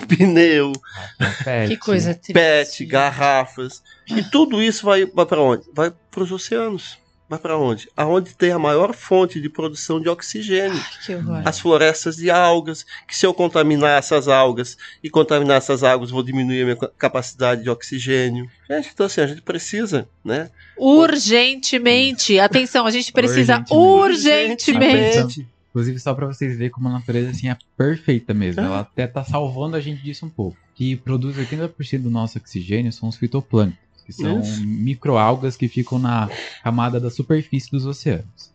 [0.06, 0.72] pneu,
[1.44, 1.68] Pet.
[1.68, 2.32] Que coisa triste.
[2.34, 3.82] pet, garrafas.
[4.06, 5.64] E tudo isso vai, vai para onde?
[5.72, 6.98] Vai para os oceanos.
[7.28, 7.88] Vai para onde?
[7.96, 10.78] Aonde tem a maior fonte de produção de oxigênio.
[11.04, 11.42] Que horror.
[11.44, 16.22] As florestas de algas, que se eu contaminar essas algas e contaminar essas águas, vou
[16.22, 18.48] diminuir a minha capacidade de oxigênio.
[18.68, 20.50] Gente, então assim, a gente precisa, né?
[20.76, 22.38] Urgentemente.
[22.38, 24.70] Atenção, a gente precisa Urgentemente.
[24.70, 25.18] urgentemente.
[25.18, 25.46] Atenção.
[25.70, 28.60] Inclusive, só pra vocês verem como a natureza assim, é perfeita mesmo.
[28.60, 30.56] Ela até tá salvando a gente disso um pouco.
[30.72, 36.28] Que produz 80% do nosso oxigênio são os fitoplânctons, que são microalgas que ficam na
[36.62, 38.52] camada da superfície dos oceanos.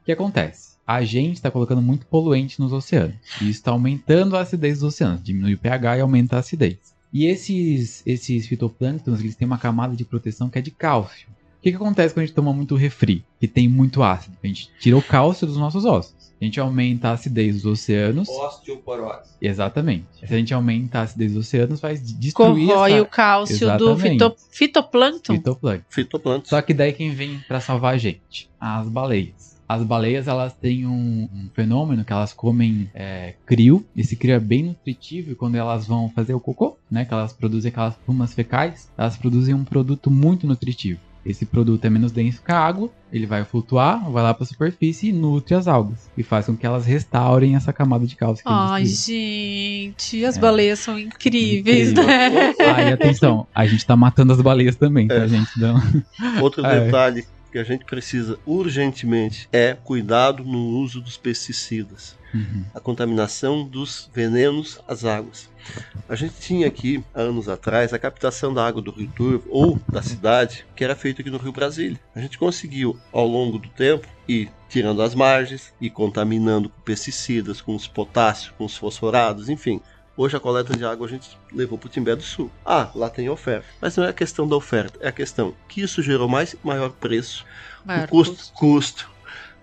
[0.00, 0.72] O que acontece?
[0.86, 3.16] A gente está colocando muito poluente nos oceanos.
[3.40, 5.22] E isso está aumentando a acidez dos oceanos.
[5.22, 6.78] Diminui o pH e aumenta a acidez.
[7.12, 11.28] E esses, esses fitoplânctons, eles têm uma camada de proteção que é de cálcio.
[11.62, 14.36] O que, que acontece quando a gente toma muito refri, que tem muito ácido?
[14.42, 16.32] A gente tira o cálcio dos nossos ossos.
[16.40, 18.28] A gente aumenta a acidez dos oceanos.
[18.28, 19.30] Osteoporose.
[19.40, 20.06] Exatamente.
[20.26, 23.92] Se a gente aumenta a acidez dos oceanos, vai destruir Corrói essa o cálcio do
[23.92, 24.10] Exatamente.
[24.10, 25.34] fito, fitoplâncton.
[25.34, 25.84] fitoplâncton.
[25.88, 26.48] Fitoplâncton.
[26.48, 28.50] Só que daí quem vem pra salvar a gente?
[28.58, 29.56] As baleias.
[29.68, 33.86] As baleias, elas têm um, um fenômeno que elas comem é, crio.
[33.96, 37.04] Esse crio é bem nutritivo e quando elas vão fazer o cocô, né?
[37.04, 40.98] Que elas produzem aquelas plumas fecais, elas produzem um produto muito nutritivo.
[41.24, 45.08] Esse produto é menos denso que a água, ele vai flutuar, vai lá pra superfície
[45.08, 46.10] e nutre as algas.
[46.16, 50.40] E faz com que elas restaurem essa camada de cálcio Ai, gente, as É.
[50.40, 52.04] baleias são incríveis, Incrível.
[52.06, 52.54] né?
[52.60, 55.28] Ah, e atenção, a gente tá matando as baleias também, tá, É.
[55.28, 55.48] gente?
[55.56, 55.76] Então,
[56.42, 56.86] Outro É.
[56.86, 62.16] detalhe que a gente precisa urgentemente é cuidado no uso dos pesticidas.
[62.32, 62.64] Uhum.
[62.74, 65.50] a contaminação dos venenos às águas.
[66.08, 69.80] A gente tinha aqui, há anos atrás, a captação da água do Rio Turvo ou
[69.88, 72.00] da cidade, que era feita aqui no Rio Brasília.
[72.14, 77.60] A gente conseguiu, ao longo do tempo, ir tirando as margens e contaminando com pesticidas,
[77.60, 79.80] com os potássios, com os fosforados, enfim.
[80.16, 82.50] Hoje a coleta de água a gente levou para o Timbé do Sul.
[82.64, 83.66] Ah, lá tem oferta.
[83.80, 86.90] Mas não é a questão da oferta, é a questão que isso gerou mais maior
[86.90, 87.46] preço,
[87.84, 89.10] Maior o custo, custo,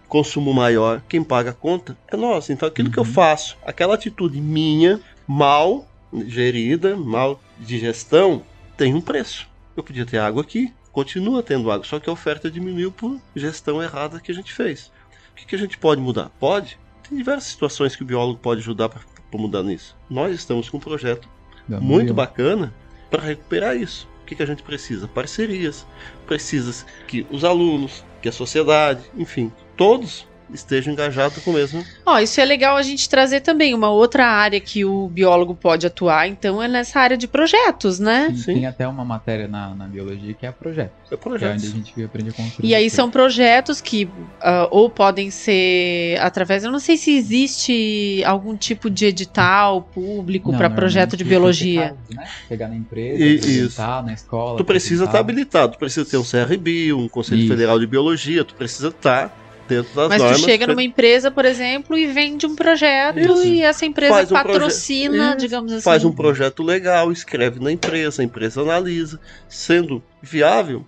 [0.10, 2.50] consumo maior, quem paga a conta é nós.
[2.50, 5.88] Então aquilo que eu faço, aquela atitude minha, mal
[6.26, 8.44] gerida, mal de gestão,
[8.76, 9.48] tem um preço.
[9.78, 13.82] Eu podia ter água aqui, continua tendo água, só que a oferta diminuiu por gestão
[13.82, 14.92] errada que a gente fez.
[15.32, 16.30] O que, que a gente pode mudar?
[16.40, 16.78] Pode.
[17.08, 19.02] Tem diversas situações que o biólogo pode ajudar para
[19.34, 19.96] mudar nisso.
[20.10, 21.30] Nós estamos com um projeto
[21.68, 22.74] muito bacana
[23.10, 24.08] para recuperar isso.
[24.22, 25.08] O que, que a gente precisa?
[25.08, 25.86] Parcerias.
[26.28, 31.86] Precisa que os alunos, que a sociedade, enfim, todos estejam engajados com o mesmo.
[32.04, 35.86] Ó, isso é legal a gente trazer também uma outra área que o biólogo pode
[35.86, 38.34] atuar, então é nessa área de projetos, né?
[38.36, 40.92] Sim, Tem até uma matéria na, na biologia que é projeto.
[41.06, 41.54] É Que é projeto.
[41.54, 42.68] onde a gente aprende a construir.
[42.68, 44.10] E aí são projetos que
[44.42, 50.52] ah, ou podem ser através, eu não sei se existe algum tipo de edital público
[50.58, 51.96] para projeto de biologia.
[52.12, 54.58] né, Pegar na empresa, E- apresentar na escola.
[54.58, 57.50] Tu precisa estar habilitado, tu precisa ter um CRB, um Conselho Isso.
[57.50, 59.32] Federal de Biologia, tu precisa estar
[59.70, 60.42] dentro das Mas normas.
[60.42, 63.46] tu chega numa empresa, por exemplo, e vende um projeto Isso.
[63.46, 65.38] e essa empresa Faz um patrocina, Isso.
[65.38, 65.82] digamos assim.
[65.84, 69.20] Faz um projeto legal, escreve na empresa, a empresa analisa.
[69.48, 70.86] Sendo viável,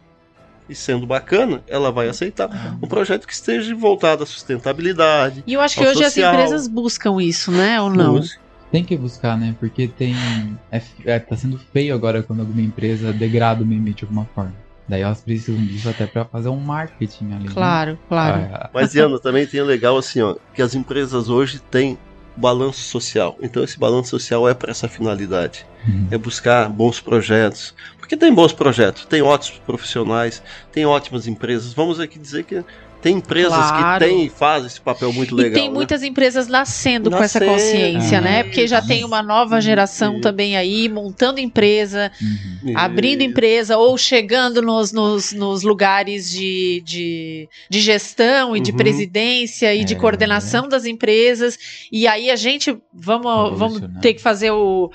[0.67, 2.49] e sendo bacana, ela vai aceitar
[2.81, 5.43] um projeto que esteja voltado à sustentabilidade.
[5.45, 6.31] E eu acho que hoje social.
[6.31, 7.81] as empresas buscam isso, né?
[7.81, 8.21] Ou não?
[8.71, 9.53] Tem que buscar, né?
[9.59, 10.15] Porque tem.
[10.71, 14.25] É, é, tá sendo feio agora quando alguma empresa degrada o meio ambiente de alguma
[14.33, 14.55] forma.
[14.91, 17.45] Daí elas precisam disso até pra fazer um marketing ali.
[17.45, 17.53] né?
[17.53, 18.49] Claro, claro.
[18.51, 21.97] Ah, Mas, Diana, também tem o legal assim, ó, que as empresas hoje têm
[22.35, 23.37] balanço social.
[23.41, 25.65] Então esse balanço social é para essa finalidade.
[25.87, 26.09] Uhum.
[26.11, 27.73] É buscar bons projetos.
[27.97, 31.71] Porque tem bons projetos, tem ótimos profissionais, tem ótimas empresas.
[31.71, 32.61] Vamos aqui dizer que
[33.01, 34.05] tem empresas Claro.
[34.05, 35.51] que têm e fazem esse papel muito legal.
[35.51, 35.73] e tem né?
[35.73, 37.51] muitas empresas nascendo, com essa Nascendo.
[37.59, 38.21] consciência, Ah.
[38.21, 38.43] né?
[38.43, 40.21] Porque já tem uma nova geração Isso.
[40.21, 42.11] também aí, montando empresa,
[42.63, 42.73] uhum.
[42.77, 43.29] abrindo Isso.
[43.31, 48.77] empresa ou chegando nos, nos, nos lugares de, de, de gestão e de Uhum.
[48.77, 49.97] presidência e de É.
[49.97, 51.57] coordenação das empresas.
[51.91, 54.91] E aí a gente vamos, vamos ter que fazer o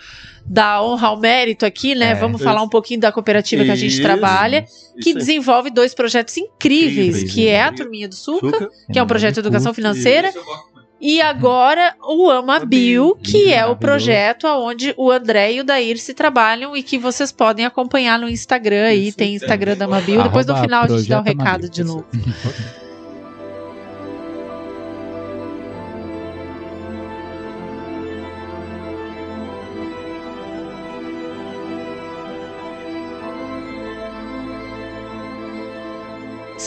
[0.48, 2.10] dar honra ao mérito aqui, né?
[2.10, 2.14] É.
[2.14, 4.02] Vamos falar um pouquinho da cooperativa que a gente Isso.
[4.02, 4.64] trabalha,
[5.02, 7.76] que Isso desenvolve dois projetos incríveis, Incríveis, que é a né?
[7.96, 8.70] Turminha do Suca, Suca.
[8.92, 10.32] que é um projeto de educação financeira,
[11.00, 15.98] e agora o Ama Bio, que é o projeto onde o André e o Dair
[15.98, 19.36] se trabalham e que vocês podem acompanhar no Instagram aí, tem é.
[19.36, 20.22] Instagram da Ama Bio.
[20.22, 22.06] Depois no final a gente dá o Projeto recado de novo.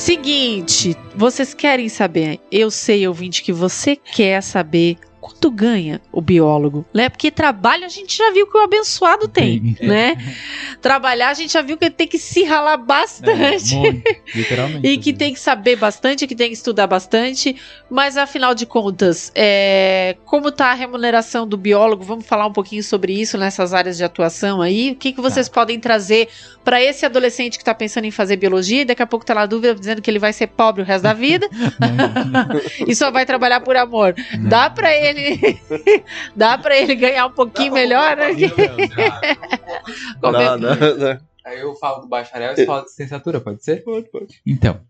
[0.10, 2.40] Seguinte, vocês querem saber?
[2.52, 7.10] Eu sei, ouvinte, que você quer saber quanto ganha o biólogo, né?
[7.10, 9.88] Porque trabalho a gente já viu que o abençoado tem, Tem.
[9.88, 10.18] né?
[10.82, 13.76] Trabalhar a gente já viu que ele tem que se ralar bastante.
[13.76, 14.88] É, muito, literalmente.
[14.88, 17.56] E que tem que saber bastante, que tem que estudar bastante,
[17.90, 22.04] mas afinal de contas, é, como tá a remuneração do biólogo?
[22.04, 24.92] Vamos falar um pouquinho sobre isso nessas áreas de atuação aí.
[24.92, 26.30] O que, que vocês podem trazer
[26.64, 29.48] para esse adolescente que está pensando em fazer biologia e daqui a pouco tá na
[29.48, 31.50] dúvida dizendo que ele vai ser pobre o resto da vida
[32.88, 34.14] e só vai trabalhar por amor?
[34.48, 35.09] Dá para ele,
[36.36, 38.16] dá para ele ganhar um pouquinho melhor?
[38.18, 38.30] né?
[40.22, 41.22] Como é- dá, dá.
[41.46, 43.84] Aí eu falo do bacharel e você fala de licenciatura, pode ser?
[43.84, 44.40] Pode, pode.
[44.46, 44.82] Então,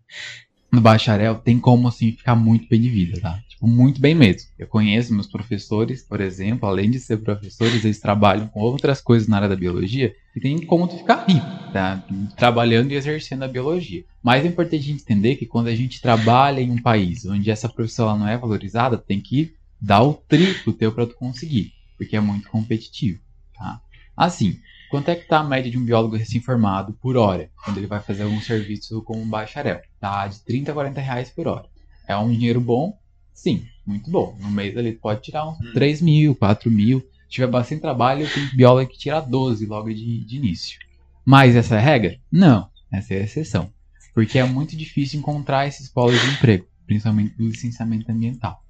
[0.70, 3.40] no bacharel tem como assim ficar muito bem de vida, tá?
[3.48, 4.48] Tipo, muito bem mesmo.
[4.58, 9.26] Eu conheço meus professores, por exemplo, além de ser professores, eles trabalham com outras coisas
[9.26, 12.04] na área da biologia e tem como tu ficar rico, tá?
[12.36, 14.04] Trabalhando e exercendo a biologia.
[14.22, 17.50] Mas é importante a gente entender que quando a gente trabalha em um país onde
[17.50, 22.16] essa profissão não é valorizada, tem que dar o triplo teu para tu conseguir, porque
[22.16, 23.20] é muito competitivo,
[23.54, 23.80] tá?
[24.16, 24.60] Assim,
[24.90, 28.00] Quanto é que tá a média de um biólogo recém-formado por hora, quando ele vai
[28.00, 29.80] fazer algum serviço como um bacharel?
[30.00, 31.66] Tá de 30 a 40 reais por hora.
[32.08, 32.98] É um dinheiro bom?
[33.32, 34.36] Sim, muito bom.
[34.40, 36.98] No mês ele pode tirar uns 3 mil, 4 mil.
[37.22, 40.80] Se tiver bastante trabalho, tem biólogo que tira 12 logo de, de início.
[41.24, 42.18] Mas essa é a regra?
[42.30, 43.72] Não, essa é a exceção.
[44.12, 48.60] Porque é muito difícil encontrar esses polos de emprego, principalmente do licenciamento ambiental.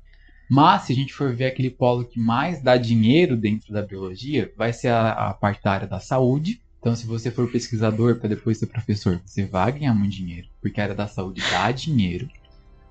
[0.51, 4.53] Mas se a gente for ver aquele polo que mais dá dinheiro dentro da biologia,
[4.57, 6.61] vai ser a, a parte da área da saúde.
[6.81, 10.81] Então, se você for pesquisador para depois ser professor, você vai ganhar muito dinheiro, porque
[10.81, 12.29] a área da saúde dá dinheiro.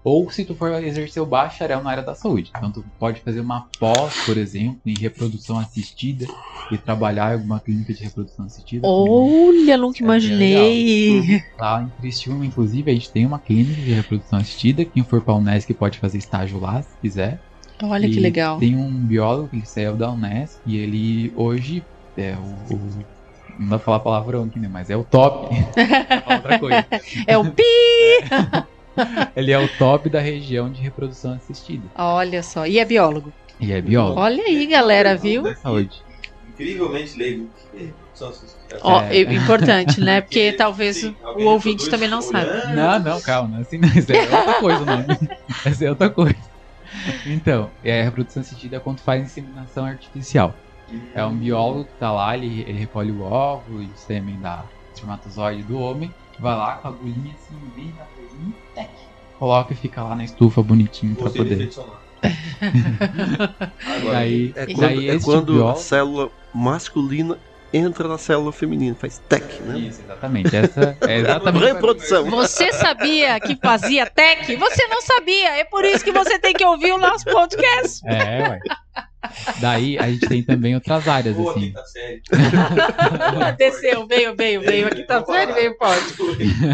[0.01, 2.49] Ou se tu for exercer o bacharel na área da saúde.
[2.55, 6.25] Então, tu pode fazer uma pós, por exemplo, em reprodução assistida
[6.71, 8.87] e trabalhar em alguma clínica de reprodução assistida.
[8.87, 11.41] Olha, nunca É imaginei.
[11.59, 14.85] Lá em Criciúma, inclusive, a gente tem uma clínica de reprodução assistida.
[14.85, 17.48] Quem for para a Unesc pode fazer estágio lá, se quiser.
[17.81, 18.59] Olha que E legal.
[18.59, 21.83] Tem um biólogo que saiu da Unesp e ele hoje
[22.17, 22.73] é o.
[22.75, 23.05] o-
[23.59, 24.69] não dá pra falar palavrão aqui, né?
[24.71, 25.53] Mas é o top.
[26.31, 26.85] Outra coisa.
[27.27, 27.63] É o pi!
[29.35, 31.87] Ele é o top da região de reprodução assistida.
[31.97, 32.65] Olha só.
[32.67, 33.31] E é biólogo.
[33.59, 34.19] E é biólogo.
[34.19, 35.43] Olha aí, galera, viu?
[35.55, 35.95] Saúde.
[36.49, 37.49] Incrivelmente leigo.
[38.81, 39.17] Ó, É.
[39.19, 40.19] é importante, né?
[40.21, 42.51] Porque talvez Sim, o ouvinte também não saiba.
[42.51, 42.75] olhando.
[42.75, 43.59] Não, não, calma.
[43.59, 45.05] Assim, não, isso é outra coisa, não.
[45.65, 46.35] Essa é outra coisa.
[47.25, 50.55] Então, é a reprodução assistida é quando faz inseminação artificial.
[51.13, 54.65] É um biólogo que tá lá, ele, ele recolhe o óvulo e o sêmen da
[54.93, 58.05] espermatozoide do homem, vai lá com a agulhinha assim, bem na
[58.73, 58.89] tec,
[59.37, 61.69] coloca e fica lá na estufa bonitinho de poder.
[63.97, 65.79] Agora, aí, É e quando, aí é quando a biólogo...
[65.79, 67.37] célula masculina
[67.73, 69.77] entra na célula feminina, faz tec, né?
[69.79, 70.55] Isso, exatamente.
[70.55, 71.65] Essa é exatamente.
[71.73, 72.29] Reprodução.
[72.29, 74.55] Você sabia que fazia tech?
[74.55, 75.57] Você não sabia.
[75.57, 78.01] É por isso que você tem que ouvir o nosso podcast.
[78.07, 78.59] É, ué.
[79.59, 81.59] Daí a gente tem também outras áreas, Boa, assim.
[81.61, 82.21] quinta série.
[83.57, 84.87] Desceu, veio, veio, veio.
[84.87, 86.01] Aqui tá sério, veio, pode.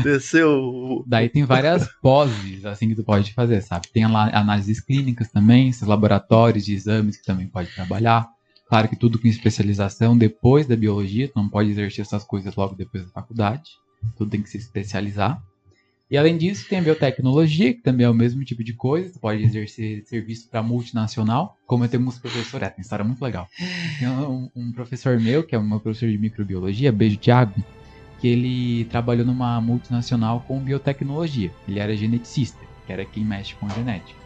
[0.03, 3.87] Desceu o- Daí tem várias poses, assim, que tu pode fazer, sabe?
[3.91, 8.27] Tem lá análises clínicas também, esses laboratórios de exames que também pode trabalhar.
[8.67, 12.75] Claro que tudo com especialização depois da biologia, tu não pode exercer essas coisas logo
[12.75, 13.71] depois da faculdade.
[14.17, 15.41] Tudo tem que se especializar.
[16.09, 19.11] E além disso, tem a biotecnologia, que também é o mesmo tipo de coisa.
[19.11, 21.57] Você pode exercer serviço para multinacional.
[21.65, 23.47] Como temos professor, é, tem história muito legal.
[23.97, 27.55] Tem um, um professor meu, que é o meu professor de microbiologia, beijo Thiago,
[28.19, 31.51] que ele trabalhou numa multinacional com biotecnologia.
[31.67, 34.19] Ele era geneticista, que era quem mexe com genética.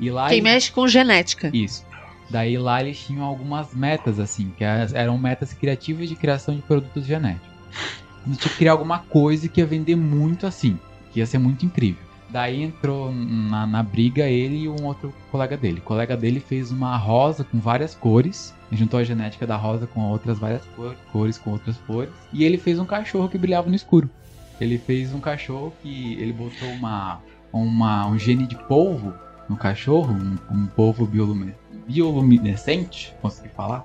[0.00, 1.50] E lá Quem ele- mexe com genética.
[1.54, 1.84] Isso.
[2.32, 7.04] Daí lá eles tinham algumas metas, assim, que eram metas criativas de criação de produtos
[7.04, 7.46] genéticos.
[8.26, 10.78] Gente tinha que criar alguma coisa que ia vender muito assim,
[11.12, 12.02] que ia ser muito incrível.
[12.30, 15.80] Daí entrou na, na briga ele e um outro colega dele.
[15.80, 20.00] O colega dele fez uma rosa com várias cores, juntou a genética da rosa com
[20.00, 23.76] outras várias cor- cores, com outras cores, e ele fez um cachorro que brilhava no
[23.76, 24.08] escuro.
[24.58, 27.20] Ele fez um cachorro que ele botou uma,
[27.52, 29.12] uma, um gene de polvo
[29.50, 31.54] no cachorro, um, um polvo biolume-
[31.92, 33.84] bioluminescente, consegui falar,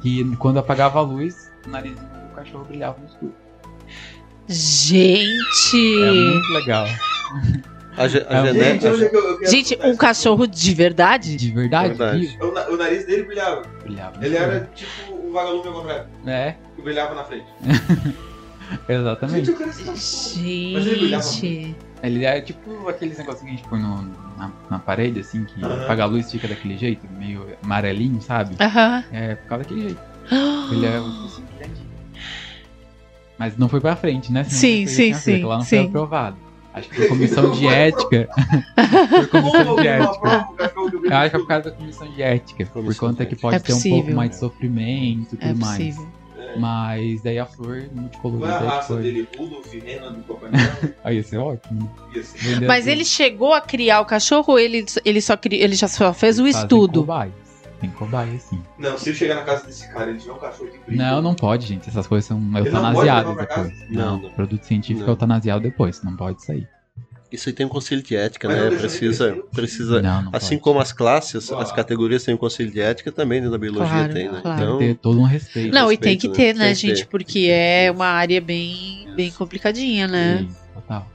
[0.00, 1.96] que quando apagava a luz, o narizinho
[2.28, 3.34] do cachorro brilhava no escuro.
[4.48, 6.02] Gente!
[6.02, 6.86] É muito legal.
[7.96, 8.96] A, ge- a É, genética.
[8.96, 11.36] Gente, eu- eu Gente, um cachorro de verdade?
[11.36, 11.88] De verdade?
[11.94, 12.38] Verdade.
[12.40, 13.62] O, na- o nariz dele brilhava.
[13.84, 14.50] brilhava Ele escuro.
[14.52, 17.46] era tipo o vagalume ao contrário, É, que brilhava na frente.
[18.88, 19.46] exatamente.
[19.46, 20.70] Gente.
[20.72, 21.76] Mas ele brilhava Gente.
[22.02, 24.02] Ele é tipo aqueles negocinhos que a gente põe no-
[24.36, 25.82] na, na parede, assim, que Aham.
[25.82, 28.56] apaga a luz e fica daquele jeito, meio amarelinho, sabe?
[28.60, 29.04] Aham.
[29.12, 30.00] É, por causa daquele jeito.
[30.70, 31.00] Ele é
[31.58, 31.92] grandinho.
[33.38, 34.44] Mas não foi pra frente, né?
[34.44, 35.76] Senão Sim, sim, tinha feito, sim, Lá não sim.
[35.78, 36.36] foi aprovado.
[36.74, 38.28] Acho que foi comissão de Foi ética.
[39.10, 40.46] Foi Como comissão de não ética.
[41.04, 42.66] Eu acho que é por causa da comissão de ética.
[42.66, 43.40] Por conta que ética.
[43.42, 43.98] pode É ter um possível.
[43.98, 45.60] pouco mais de sofrimento e tudo É mais.
[45.94, 46.08] possível.
[46.52, 46.60] Escuro?
[46.60, 49.02] Mas daí a flor Qual é multicolorida a é raça foi.
[49.02, 49.28] dele?
[49.36, 50.94] Rudolf, Rena do Papai Noel?
[51.04, 51.90] Aí ia ser ótimo.
[52.14, 52.38] Ia ser.
[52.38, 55.88] Vender Mas ele chegou a criar o cachorro ou ele, ele, só, cri- ele já
[55.88, 57.00] só fez o Fazem estudo?
[57.00, 57.32] Cobaias.
[57.80, 58.62] Tem cobaia, sim.
[58.78, 61.04] Não, se eu chegar na casa desse cara e ele tiver um cachorro que brilha.
[61.04, 61.88] Não, não pode, gente.
[61.88, 63.90] Essas coisas são eutanasiadas depois.
[63.90, 64.30] Não, Não, não.
[64.30, 65.08] produto científico Não.
[65.08, 66.00] é eutanasiado depois.
[66.04, 66.68] Não pode sair.
[67.32, 68.70] Isso aí tem um conselho de ética, Mas né?
[68.70, 70.02] Precisa, precisa.
[70.02, 70.60] Não, não Assim pode.
[70.60, 74.12] como as classes, as categorias têm um conselho de ética, também dentro da biologia Claro,
[74.12, 74.40] tem, né?
[74.42, 74.62] claro.
[74.62, 75.74] Então, Tem que ter todo um respeito.
[75.74, 76.34] Não, e tem respeito, que né?
[76.34, 77.04] ter, né, Tem que gente?
[77.04, 77.06] ter.
[77.08, 80.38] Porque é uma área bem, bem complicadinha, né?
[80.38, 81.10] Sim, total.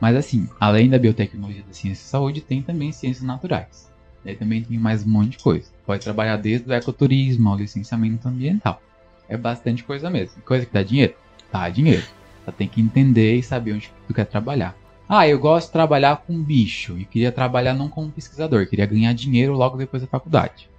[0.00, 3.88] Mas assim, além da biotecnologia da ciência e saúde, tem também ciências naturais.
[4.24, 5.68] Daí também tem mais um monte de coisa.
[5.86, 8.82] Pode trabalhar desde o ecoturismo ao licenciamento ambiental.
[9.28, 10.42] É bastante coisa mesmo.
[10.42, 11.14] Coisa que dá dinheiro?
[11.52, 12.04] Dá dinheiro.
[12.44, 14.76] Só tem que entender e saber onde tu quer trabalhar.
[15.08, 19.12] Ah, eu gosto de trabalhar com bicho e queria trabalhar não como pesquisador, queria ganhar
[19.12, 20.70] dinheiro logo depois da faculdade.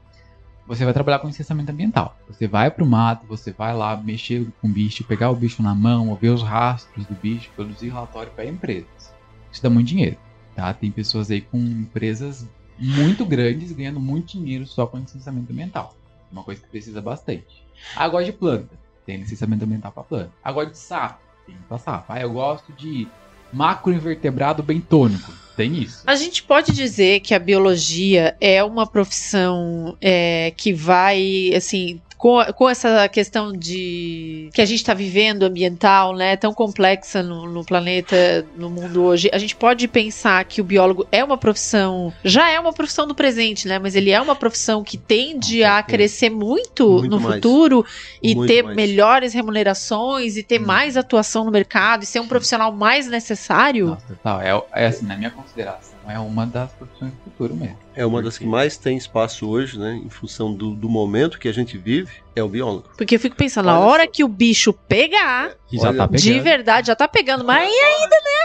[0.65, 2.17] Você vai trabalhar com licenciamento ambiental.
[2.27, 5.75] Você vai pro mato, você vai lá mexer com o bicho, pegar o bicho na
[5.75, 9.13] mão, ver os rastros do bicho, produzir relatório para empresas.
[9.51, 10.17] Isso dá muito dinheiro,
[10.55, 10.73] tá?
[10.73, 12.47] Tem pessoas aí com empresas
[12.79, 15.95] muito grandes ganhando muito dinheiro só com licenciamento ambiental.
[16.29, 17.63] É uma coisa que precisa bastante.
[17.95, 18.79] Ah, eu gosto de planta.
[19.05, 20.31] Tem licenciamento ambiental para planta.
[20.41, 21.19] Ah, gosto de sapo.
[21.45, 22.05] Tem para sapo.
[22.07, 23.07] Ah, eu gosto de
[23.53, 25.31] macroinvertebrado bentônico.
[25.55, 26.01] Tem isso.
[26.07, 32.41] A gente pode dizer que a biologia é uma profissão é, que vai, assim, com,
[32.53, 37.65] com essa questão de que a gente está vivendo ambiental, né, tão complexa no, no
[37.65, 42.49] planeta, no mundo hoje, a gente pode pensar que o biólogo é uma profissão, já
[42.49, 46.29] é uma profissão do presente, né, mas ele é uma profissão que tende a crescer
[46.29, 47.35] muito, Muito no mais.
[47.35, 47.85] futuro
[48.21, 48.73] e Muito ter mais.
[48.77, 50.65] melhores remunerações e ter Hum.
[50.65, 53.87] mais atuação no mercado e ser um profissional mais necessário.
[53.87, 54.41] Nossa, total.
[54.41, 57.82] É, é assim, na minha consideração, é uma das profissões do futuro mesmo.
[57.95, 59.99] É uma das que mais tem espaço hoje, né?
[60.03, 62.85] Em função do, do momento que a gente vive, é o biólogo.
[62.97, 64.09] Porque eu fico pensando, na hora só.
[64.11, 66.23] que o bicho pegar, Que já Olha, tá pegando.
[66.23, 67.71] de verdade, já tá pegando, mas,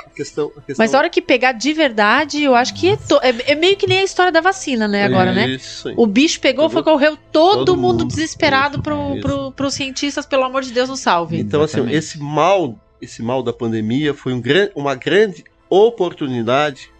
[0.06, 2.96] A questão, a questão mas a hora que pegar de verdade, eu acho que é,
[2.96, 5.48] to- é- é meio que nem a história da vacina, né, agora, né?
[5.48, 5.94] Isso aí.
[5.96, 8.08] O bicho pegou, foi, correu todo, todo mundo, mundo.
[8.08, 11.38] desesperado Isso, pro, pro, pros cientistas, pelo amor de Deus, nos salve.
[11.38, 11.96] Então, assim, Exatamente.
[11.98, 14.42] esse mal, esse mal da pandemia foi um
[14.74, 16.90] uma grande oportunidade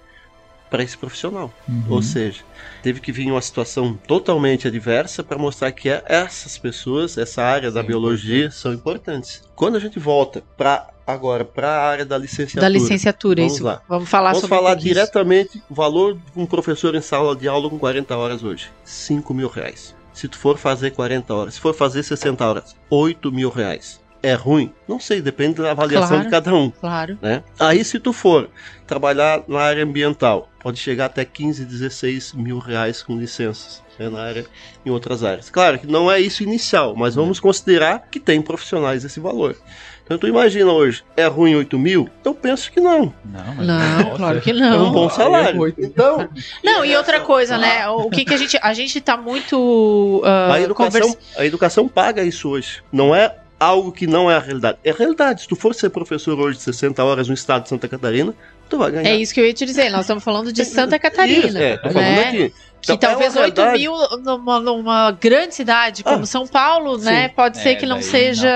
[0.71, 1.53] para esse profissional.
[1.69, 1.85] Uhum.
[1.89, 2.41] Ou seja,
[2.83, 7.71] teve que vir uma situação totalmente adversa para mostrar que é- essas pessoas, essa área
[7.71, 9.43] da Sim, biologia, são importantes.
[9.55, 13.65] Quando a gente volta para agora para a área da licenciatura, Da licenciatura, Vamos isso.
[13.65, 13.81] lá.
[13.89, 17.71] Vamos falar vamos sobre falar diretamente o valor de um professor em sala de aula
[17.71, 19.95] com 40 horas hoje, 5 mil reais.
[20.13, 24.01] Se tu for fazer 40 horas, se for fazer 60 horas, 8 mil reais.
[24.23, 24.73] É ruim?
[24.89, 26.25] Não sei, depende da avaliação Claro.
[26.25, 27.19] de cada um Claro.
[27.23, 27.43] né?
[27.59, 28.49] Aí se tu for
[28.87, 34.21] trabalhar na área ambiental, pode chegar até 15, 16 mil reais com licenças né, na
[34.23, 34.45] área,
[34.85, 35.51] em outras áreas.
[35.51, 39.57] Claro que não é isso inicial, mas vamos considerar que tem profissionais esse valor.
[40.05, 42.09] Então tu imagina hoje, é ruim 8 mil?
[42.25, 43.13] Eu penso que não.
[43.25, 44.91] Não, Não, nossa, claro que É um não.
[44.93, 45.61] bom salário.
[45.61, 45.81] Oito.
[45.83, 46.29] Então,
[46.65, 47.87] Não, e outra coisa, né?
[47.89, 48.59] O que que a gente.
[48.63, 50.23] A gente tá muito.
[50.25, 52.83] ah, a educação, convers- a educação paga isso hoje.
[52.91, 54.79] Não é algo que não é a realidade.
[54.85, 55.43] É a realidade.
[55.43, 58.35] Se tu for ser professor hoje de 60 horas no estado de Santa Catarina,
[58.69, 59.09] tu vai ganhar.
[59.11, 59.91] É isso que eu ia te dizer.
[59.91, 61.47] Nós estamos falando de Santa Catarina.
[61.47, 62.29] Isso, é, tô falando né?
[62.29, 62.55] aqui.
[62.81, 63.83] Que Então, é talvez uma 8 realidade.
[63.83, 67.27] mil numa, numa grande cidade como Ah, São Paulo, né?
[67.29, 67.35] sim.
[67.35, 68.49] Pode ser É, que não seja.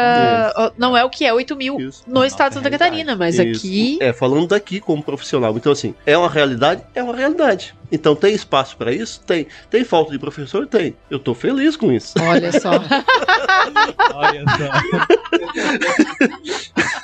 [0.78, 2.04] Não é o que é 8 mil Isso.
[2.06, 3.58] no estado de Santa Catarina, mas Isso.
[3.58, 3.98] aqui.
[4.00, 5.56] É, falando daqui como profissional.
[5.56, 6.82] Então, assim, é uma realidade?
[6.94, 7.74] É uma realidade.
[7.90, 9.20] Então, tem espaço para isso?
[9.26, 9.48] Tem.
[9.68, 10.68] Tem falta de professor?
[10.68, 10.94] Tem.
[11.10, 12.14] Eu tô feliz com isso.
[12.22, 12.70] Olha só.
[14.14, 14.70] Olha só.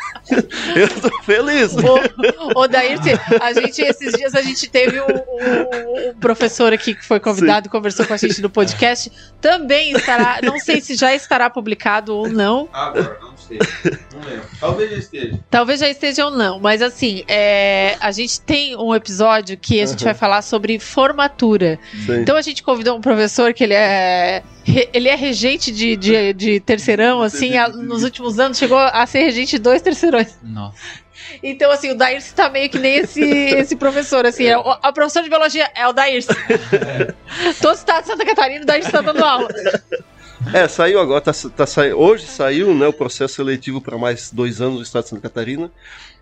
[0.77, 1.73] Eu tô feliz.
[1.75, 2.99] Ô, ô Dair,
[3.41, 7.69] a gente, esses dias a gente teve um, um- um professor aqui que foi convidado,
[7.69, 9.11] conversou com a gente no podcast.
[9.41, 12.69] Também estará, não sei se já estará publicado ou não.
[12.73, 13.19] Agora,
[13.51, 13.99] não sei.
[14.15, 14.47] Não lembro.
[14.61, 15.39] Talvez já esteja.
[15.51, 19.87] Talvez já esteja ou não, mas assim, é, a gente tem um episódio que a
[19.87, 20.05] gente Aham.
[20.13, 21.79] vai falar sobre formatura.
[22.07, 22.21] Sim.
[22.21, 24.43] Então a gente convidou um professor que ele é
[24.93, 29.21] ele é regente de, de, de terceirão, assim, a- nos últimos anos chegou a ser
[29.25, 30.37] regente de dois terceirões.
[30.43, 30.77] Nossa.
[31.43, 34.93] Então, assim, o Daírcio tá meio que nem esse, esse professor, assim, é, o, a
[34.93, 36.35] professora de biologia é o Daírcio.
[37.61, 39.49] Todo estado de Santa Catarina, o Daírcio tá dando aula.
[40.53, 41.65] É, saiu agora, tá, tá
[41.97, 45.71] hoje saiu né, o processo seletivo para mais dois anos do Estado de Santa Catarina,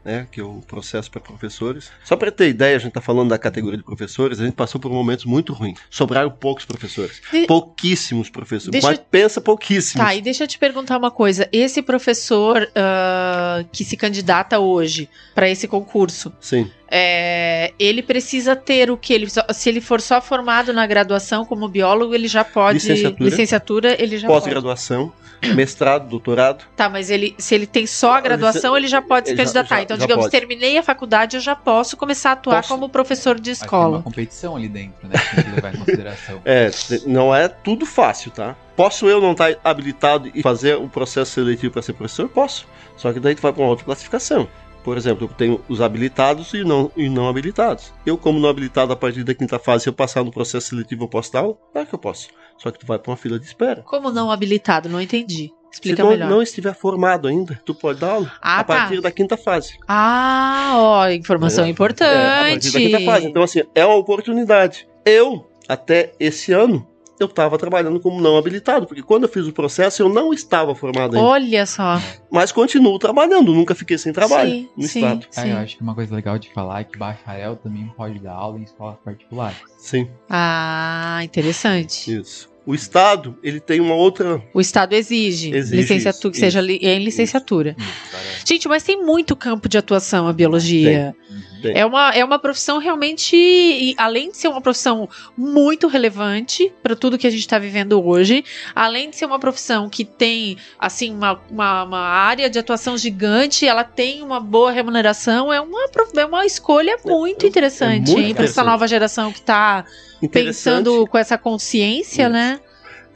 [0.06, 1.90] né, que é o processo para professores.
[2.04, 4.80] Só para ter ideia, a gente está falando da categoria de professores, a gente passou
[4.80, 5.78] por momentos muito ruins.
[5.90, 10.06] Sobraram poucos professores, pouquíssimos professores, Deixa mas pensa pouquíssimos.
[10.06, 11.48] Tá, e deixa eu te perguntar uma coisa.
[11.52, 18.90] Esse professor ah, que se candidata hoje para esse concurso, Sim, é, ele precisa ter
[18.90, 19.12] o que?
[19.12, 22.74] Ele, se ele for só formado na graduação como biólogo, ele já pode.
[22.74, 23.24] Licenciatura.
[23.28, 24.40] licenciatura, ele já pode.
[24.40, 25.12] pós-graduação,
[25.54, 26.64] mestrado, doutorado.
[26.76, 29.76] Tá, mas ele, se ele tem só a graduação, ele já pode se Ele candidatar.
[29.76, 30.30] já- então, já digamos, pode.
[30.32, 32.68] terminei a faculdade, eu já posso começar a atuar Posso.
[32.68, 33.96] como professor de Mas tem escola.
[33.98, 35.14] uma competição ali dentro, né?
[35.18, 36.40] que Tem que levar em consideração.
[36.46, 36.70] É,
[37.06, 38.56] não é tudo fácil, tá?
[38.76, 42.28] Posso eu não estar habilitado e fazer o processo seletivo para ser professor?
[42.28, 42.66] Posso.
[42.96, 44.48] Só que daí tu vai para uma outra classificação.
[44.84, 47.92] Por exemplo, eu tenho os habilitados e não, e não habilitados.
[48.04, 51.04] Eu, como não habilitado, a partir da quinta fase, se eu passar no processo seletivo,
[51.04, 51.58] eu posso dar aula?
[51.72, 52.28] Claro que eu posso.
[52.56, 53.82] Só que tu vai para uma fila de espera.
[53.82, 54.88] Como não habilitado?
[54.88, 55.50] Não entendi.
[55.76, 56.30] Explica se tu melhor.
[56.30, 58.32] não estiver formado ainda, tu pode dar aula.
[58.40, 58.74] Ah, a tá.
[58.74, 59.74] partir da quinta fase.
[59.86, 62.10] Ah, ó, informação É, importante.
[62.10, 63.26] É, a partir da quinta fase.
[63.26, 64.86] Então, assim, é uma oportunidade.
[65.04, 66.86] Eu, até esse ano,
[67.18, 70.74] eu estava trabalhando como não habilitado, porque quando eu fiz o processo, eu não estava
[70.74, 71.26] formado ainda.
[71.28, 72.00] Olha só.
[72.30, 74.98] Mas continuo trabalhando, nunca fiquei sem trabalho Sim, no sim.
[75.00, 75.26] estado.
[75.36, 78.32] Ah, eu acho que uma coisa legal de falar é que bacharel também pode dar
[78.32, 79.56] aula em escolas particulares.
[79.78, 82.12] Sim, Ah, interessante.
[82.14, 82.50] isso.
[82.66, 84.42] O estado, ele tem uma outra.
[84.52, 87.76] O Estado exige, Exige licenciatura, isso, que seja li- em licenciatura.
[87.78, 91.14] Isso, agora- Gente, mas tem muito campo de atuação a biologia.
[91.62, 91.72] Tem.
[91.76, 97.16] É uma, é uma profissão realmente, além de ser uma profissão muito relevante para tudo
[97.18, 98.44] que a gente está vivendo hoje,
[98.74, 103.66] além de ser uma profissão que tem assim uma, uma, uma área de atuação gigante,
[103.66, 108.44] ela tem uma boa remuneração, é uma, é uma escolha muito interessante muito hein, para
[108.44, 108.66] essa interessante.
[108.66, 109.84] nova geração que está
[110.22, 110.46] Interessante.
[110.82, 112.32] pensando com essa consciência, Isso.
[112.32, 112.55] né?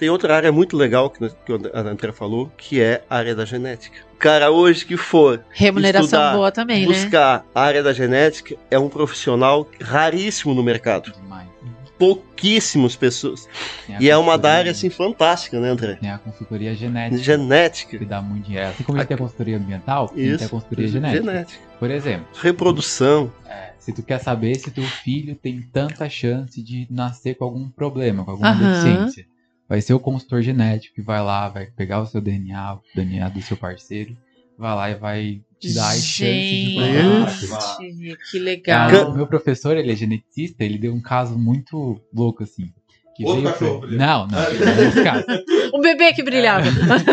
[0.00, 3.44] Tem outra área muito legal que, que a André falou, que é a área da
[3.44, 3.98] genética.
[4.18, 6.86] Cara hoje que for Remuneração estudar, boa também, né?
[6.86, 11.12] buscar a área da genética, é um profissional raríssimo no mercado.
[11.12, 11.46] Demais.
[11.98, 13.46] Pouquíssimas pessoas.
[13.86, 15.96] Tem E é uma da área assim fantástica, né, André?
[15.96, 17.22] Tem a consultoria genética.
[17.22, 17.98] Genética.
[17.98, 18.70] Que dá muito dinheiro.
[18.70, 20.48] Assim como a gente tem a consultoria ambiental, tem que ter a Isso.
[20.48, 21.58] consultoria genética.
[21.78, 23.30] Por exemplo, Reprodução.
[23.46, 27.68] é, se tu quer saber se teu filho tem tanta chance de nascer com algum
[27.68, 28.70] problema, com alguma Aham.
[28.70, 29.26] deficiência,
[29.70, 33.28] vai ser o consultor genético que vai lá, vai pegar o seu DNA, o DNA
[33.28, 34.16] do seu parceiro,
[34.58, 38.16] vai lá e vai te dar as chances de Gente, formar.
[38.32, 39.10] que legal.
[39.12, 42.72] O meu professor, ele é geneticista, ele deu um caso muito louco, assim.
[43.14, 43.86] Que Outro veio cachorro.
[43.86, 45.70] Não, não, não é.
[45.72, 46.66] Um bebê que brilhava.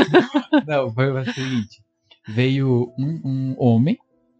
[0.65, 1.83] Não, foi o seguinte.
[2.27, 3.99] Veio um, um homem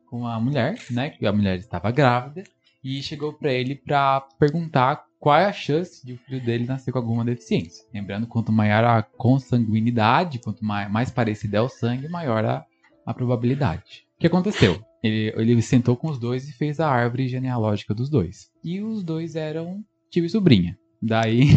[0.09, 1.11] com uma mulher, né?
[1.11, 2.43] Que a mulher estava grávida.
[2.83, 6.91] E chegou pra ele pra perguntar qual é a chance de o filho dele nascer
[6.91, 7.83] com alguma deficiência.
[7.93, 12.65] Lembrando, quanto maior a consanguinidade, quanto mais, mais parecido é o sangue, maior a,
[13.05, 14.05] a probabilidade.
[14.17, 14.81] O que aconteceu?
[15.03, 18.49] Ele, ele sentou com os dois e fez a árvore genealógica dos dois.
[18.63, 20.77] E os dois eram tio e sobrinha.
[21.01, 21.49] Daí,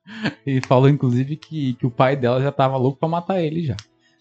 [0.46, 3.76] ele falou, inclusive, que, que o pai dela já tava louco pra matar ele já.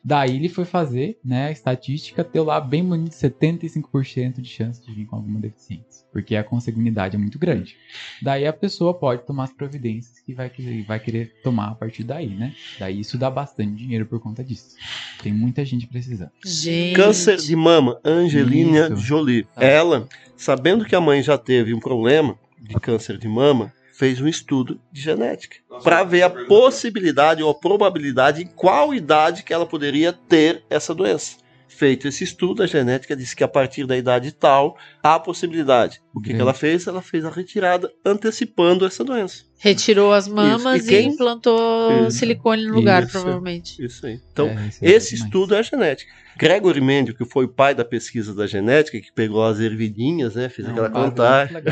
[0.08, 4.94] Daí ele foi fazer, né, a estatística, deu lá bem bonito 75% de chance de
[4.94, 6.06] vir com alguma deficiência.
[6.14, 7.76] Porque a consanguinidade é muito grande.
[8.22, 12.04] Daí a pessoa pode tomar as providências que vai, que vai querer tomar a partir
[12.04, 12.54] daí, né?
[12.78, 14.76] Daí isso dá bastante dinheiro por conta disso.
[15.24, 16.30] Tem muita gente precisando.
[16.46, 16.96] Gente.
[16.96, 18.98] Câncer de mama, Angelina Isso.
[18.98, 19.44] Jolie.
[19.56, 19.64] Tá.
[19.64, 24.28] Ela, sabendo que a mãe já teve um problema de câncer de mama, fez um
[24.28, 29.54] estudo de genética para ver a pergunta- possibilidade ou a probabilidade em qual idade que
[29.54, 31.38] ela poderia ter essa doença.
[31.68, 36.00] feito esse estudo, a genética disse que a partir da idade tal há a possibilidade.
[36.14, 36.42] O que, que Uhum.
[36.44, 36.88] ela fez?
[36.88, 39.44] Ela fez a retirada antecipando essa doença.
[39.60, 40.92] Retirou as mamas Isso.
[40.92, 42.20] E e, quem- implantou Isso.
[42.20, 43.12] silicone no lugar, Isso.
[43.12, 43.84] provavelmente.
[43.84, 44.22] Isso aí.
[44.32, 45.12] Então, É, esse é demais.
[45.12, 46.10] estudo é a genética.
[46.38, 50.48] Gregory Mendio, que foi o pai da pesquisa da genética, que pegou as ervilhinhas, né,
[50.48, 51.58] fez É aquela contagem.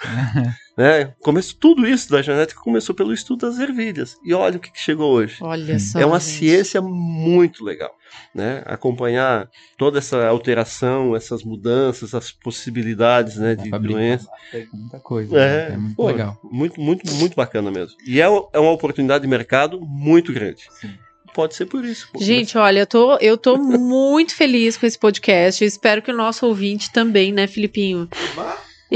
[0.76, 1.14] né?
[1.20, 4.16] Começou tudo isso da genética começou pelo estudo das ervilhas.
[4.24, 5.36] E olha o que, que chegou hoje.
[5.40, 6.00] Olha só.
[6.00, 6.38] é uma gente.
[6.38, 7.94] ciência muito legal,
[8.34, 8.62] né?
[8.66, 9.48] Acompanhar
[9.78, 14.28] toda essa alteração, essas mudanças, as possibilidades, né, de doença.
[14.72, 15.38] muita coisa.
[15.38, 15.74] É, né?
[15.74, 16.40] É muito pô, legal.
[16.42, 17.96] Muito, muito, muito bacana mesmo.
[18.06, 20.64] E é, é uma oportunidade de mercado muito grande.
[20.80, 20.90] Sim.
[21.32, 22.08] Pode ser por isso.
[22.12, 22.20] pô.
[22.22, 25.62] Gente, olha, eu tô, eu tô muito feliz com esse podcast.
[25.62, 28.08] Eu espero que o nosso ouvinte também, né, Filipinho?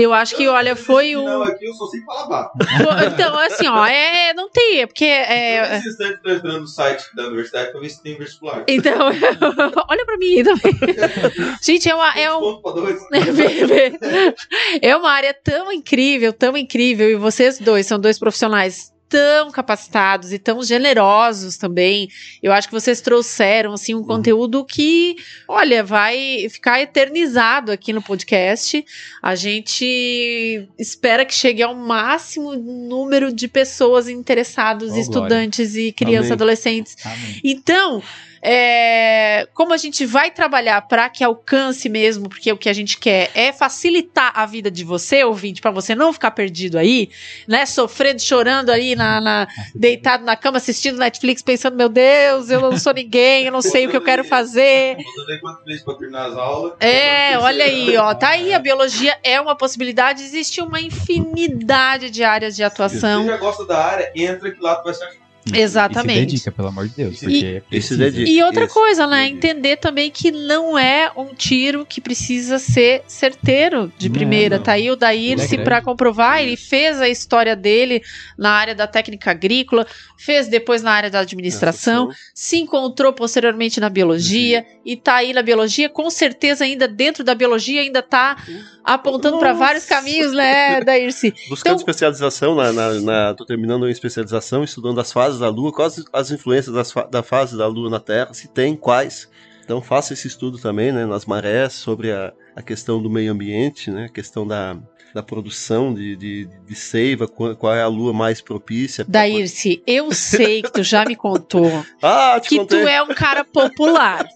[0.01, 1.42] Eu acho que, olha, foi Não, o.
[1.42, 2.51] aqui eu só sei falar.
[3.12, 5.68] Então, assim, ó, é, não tem, é porque é.
[5.70, 8.64] Nesse instante, entrando no site da universidade pra ver se tem vestibular.
[8.68, 9.09] Então,
[9.88, 10.78] olha pra mim também.
[11.62, 12.61] Gente, é uma, é um.
[14.80, 20.33] É uma área tão incrível, tão incrível, e vocês dois são dois profissionais tão capacitados
[20.33, 22.09] e tão generosos também.
[22.43, 25.17] Eu acho que vocês trouxeram assim um conteúdo que,
[25.49, 28.85] olha, vai ficar eternizado aqui no podcast.
[29.23, 35.01] A gente espera que chegue ao máximo número de pessoas interessadas, Oh, glória.
[35.03, 36.97] estudantes e crianças, adolescentes.
[37.05, 37.41] Amém.
[37.45, 38.03] Então,
[38.43, 42.99] é, como a gente vai trabalhar para que alcance mesmo, porque o que a gente
[42.99, 47.11] quer é facilitar a vida de você, ouvinte, para você não ficar perdido aí,
[47.47, 47.66] né?
[47.66, 52.76] Sofrendo, chorando aí, na, na- deitado na cama, assistindo Netflix, pensando: meu Deus, eu não
[52.78, 54.97] sou ninguém, eu não sei o que eu quero fazer.
[56.80, 62.22] É, olha aí, ó, tá aí, a biologia é uma possibilidade, existe uma infinidade de
[62.24, 63.22] áreas de Se atuação.
[63.24, 65.28] você já gosta da área, entra que lá tu vai se achar.
[65.55, 66.11] Exatamente.
[66.18, 68.28] E se dedica, pelo amor de Deus, E- porque é e se dedica.
[68.30, 69.26] E outra Isso, coisa, né?
[69.28, 74.57] Entender também que não é um tiro que precisa ser certeiro de Não, primeira.
[74.57, 74.62] não.
[74.64, 76.42] Tá aí o Daírce é para comprovar.
[76.42, 78.03] Ele fez a história dele
[78.36, 79.86] na área da técnica agrícola,
[80.16, 85.42] fez depois na área da administração, se encontrou posteriormente na biologia e tá aí na
[85.42, 85.88] biologia.
[85.88, 88.36] Com certeza, ainda dentro da biologia, ainda tá
[88.84, 91.32] apontando para vários caminhos, né, Daírce?
[91.49, 95.72] Buscando Então- especialização, na, na, na- tô terminando uma especialização, estudando as fases da Lua,
[95.72, 99.28] quais as influências das da fase da Lua na Terra, se tem, quais.
[99.64, 103.91] Então faça esse estudo também, né, nas marés, sobre a, a questão do meio ambiente,
[103.91, 104.78] né, a questão da,
[105.14, 109.05] da produção de, de, de seiva, qual, qual é a Lua mais propícia.
[109.07, 111.70] Daírce, eu sei que tu já me contou
[112.03, 112.80] Ah, que contei.
[112.82, 114.26] tu é um cara popular.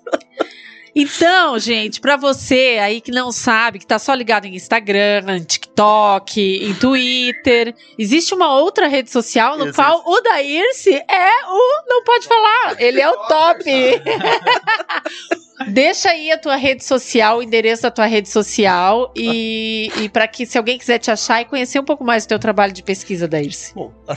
[0.94, 5.44] Então, gente, pra você aí que não sabe, que tá só ligado em Instagram, em
[5.44, 9.76] TikTok, em Twitter, existe uma outra rede social no Existe.
[9.76, 13.64] qual o Daírce é o não pode falar, ele é o top.
[15.68, 20.26] Deixa aí a tua rede social, o endereço da tua rede social e, e para
[20.26, 22.82] que se alguém quiser te achar e conhecer um pouco mais do teu trabalho de
[22.82, 23.74] pesquisa, Daírce.
[23.74, 24.16] Bom, a,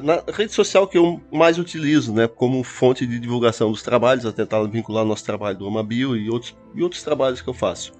[0.00, 4.32] na rede social que eu mais utilizo, né, como fonte de divulgação dos trabalhos, a
[4.32, 7.92] tentar vincular nosso trabalho do Amabio e outros, e outros trabalhos que eu faço,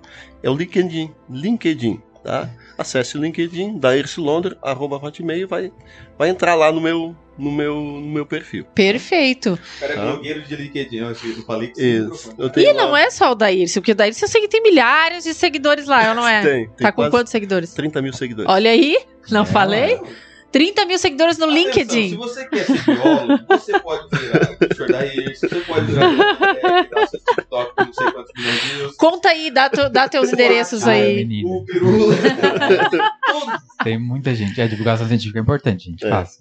[0.43, 1.11] é o LinkedIn.
[1.31, 2.51] LinkedIn, tá?
[2.77, 5.73] Acesse o LinkedIn, da Londra, arroba hotmail, vai,
[6.19, 8.65] vai entrar lá no meu, no meu, no meu perfil.
[8.75, 9.55] Perfeito.
[9.77, 10.03] O cara é Ah.
[10.13, 12.33] blogueiro de LinkedIn, eu acho que eu falei que Isso.
[12.39, 14.49] Eu tenho E lá- não é só o Daírce, porque o Daírce eu sei que
[14.49, 16.43] tem milhares de seguidores lá, eu não é?
[16.43, 17.73] Tem, tem Tá com quantos seguidores?
[17.75, 18.51] 30 mil seguidores.
[18.51, 18.97] Olha aí,
[19.31, 19.47] não É.
[19.47, 20.01] falei?
[20.53, 22.17] 30 mil seguidores no Atenção, Se LinkedIn.
[22.17, 26.17] você quer ser biólogo, você pode virar o professor da IRS, você pode virar o
[26.17, 28.97] dar o seu TikTok com não sei quantos milhões de views.
[28.97, 31.17] Conta aí, dá, teu- dá teus endereços Ah, aí.
[31.17, 31.49] menina.
[31.49, 32.15] O Pirula.
[33.83, 34.61] Tem muita gente.
[34.61, 36.07] A divulgação científica é importante, gente.
[36.07, 36.09] É.
[36.11, 36.39] Faça.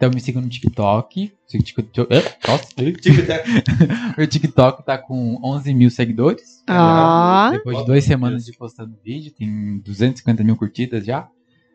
[0.00, 1.30] Então me sigam no TikTok.
[1.46, 2.08] Siga o.
[2.10, 2.68] Ah, Nossa,
[4.18, 6.64] o TikTok tá com 11 mil seguidores.
[6.66, 11.28] Ah, Depois de duas semanas de postando vídeo, tem 250 mil curtidas já.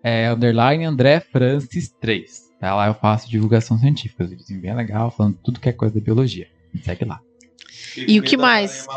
[0.03, 2.45] É underline André Francis 3.
[2.59, 2.73] Tá?
[2.73, 6.01] Lá eu faço divulgação científica, os vídeos bem legal, falando tudo que é coisa da
[6.01, 6.47] biologia.
[6.73, 7.19] Me segue lá.
[7.95, 8.87] E o que mais?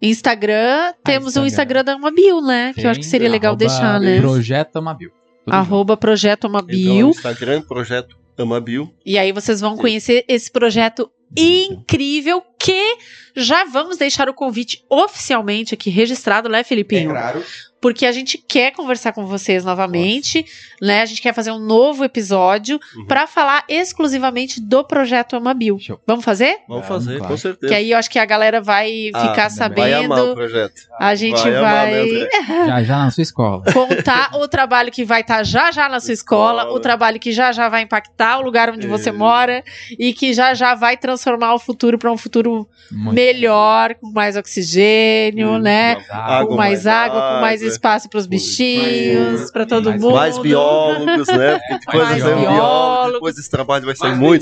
[0.00, 1.80] Instagram, temos o Instagram.
[1.80, 2.72] Instagram da Amabil, né?
[2.72, 4.20] Que eu acho que seria legal deixar, né?
[4.20, 5.10] Projeto Amabil.
[5.44, 7.08] Arroba Projeto Então, Amabil.
[7.08, 8.92] Instagram, projeto Amabio.
[9.04, 12.96] E aí vocês vão conhecer esse projeto incrível que
[13.36, 17.10] já vamos deixar o convite oficialmente aqui registrado, né, É Felipinho?
[17.10, 17.42] claro.
[17.84, 20.42] Porque a gente quer conversar com vocês novamente,
[20.80, 21.02] né?
[21.02, 23.04] A gente quer fazer um novo episódio Uhum.
[23.04, 25.78] pra falar exclusivamente do projeto Amabil.
[25.78, 26.00] Show.
[26.06, 26.60] Vamos fazer?
[26.66, 27.34] Vamos fazer, claro.
[27.34, 27.68] com certeza.
[27.70, 30.34] Que aí eu acho que a galera vai Ah, ficar Vai amar o sabendo.
[30.34, 30.72] projeto.
[30.98, 32.28] A gente Vai vai?
[32.68, 33.62] Já já na sua escola.
[33.70, 36.78] contar o trabalho que vai estar já já na sua escola, Escola.
[36.78, 39.12] o trabalho que já já vai impactar o lugar onde você É.
[39.12, 39.62] mora
[39.98, 44.36] e que já já vai transformar o futuro para um futuro Muito melhor, com mais
[44.36, 45.98] oxigênio, Hum, né?
[46.10, 50.14] Água, com mais, água, com mais água, espaço para os bichinhos, para todo mais- mundo.
[50.14, 51.58] Mais biólogos, né?
[51.68, 52.48] Porque depois Mais biólogos.
[52.48, 54.14] biólogos, depois desse trabalho vai sair.
[54.16, 54.38] BNB,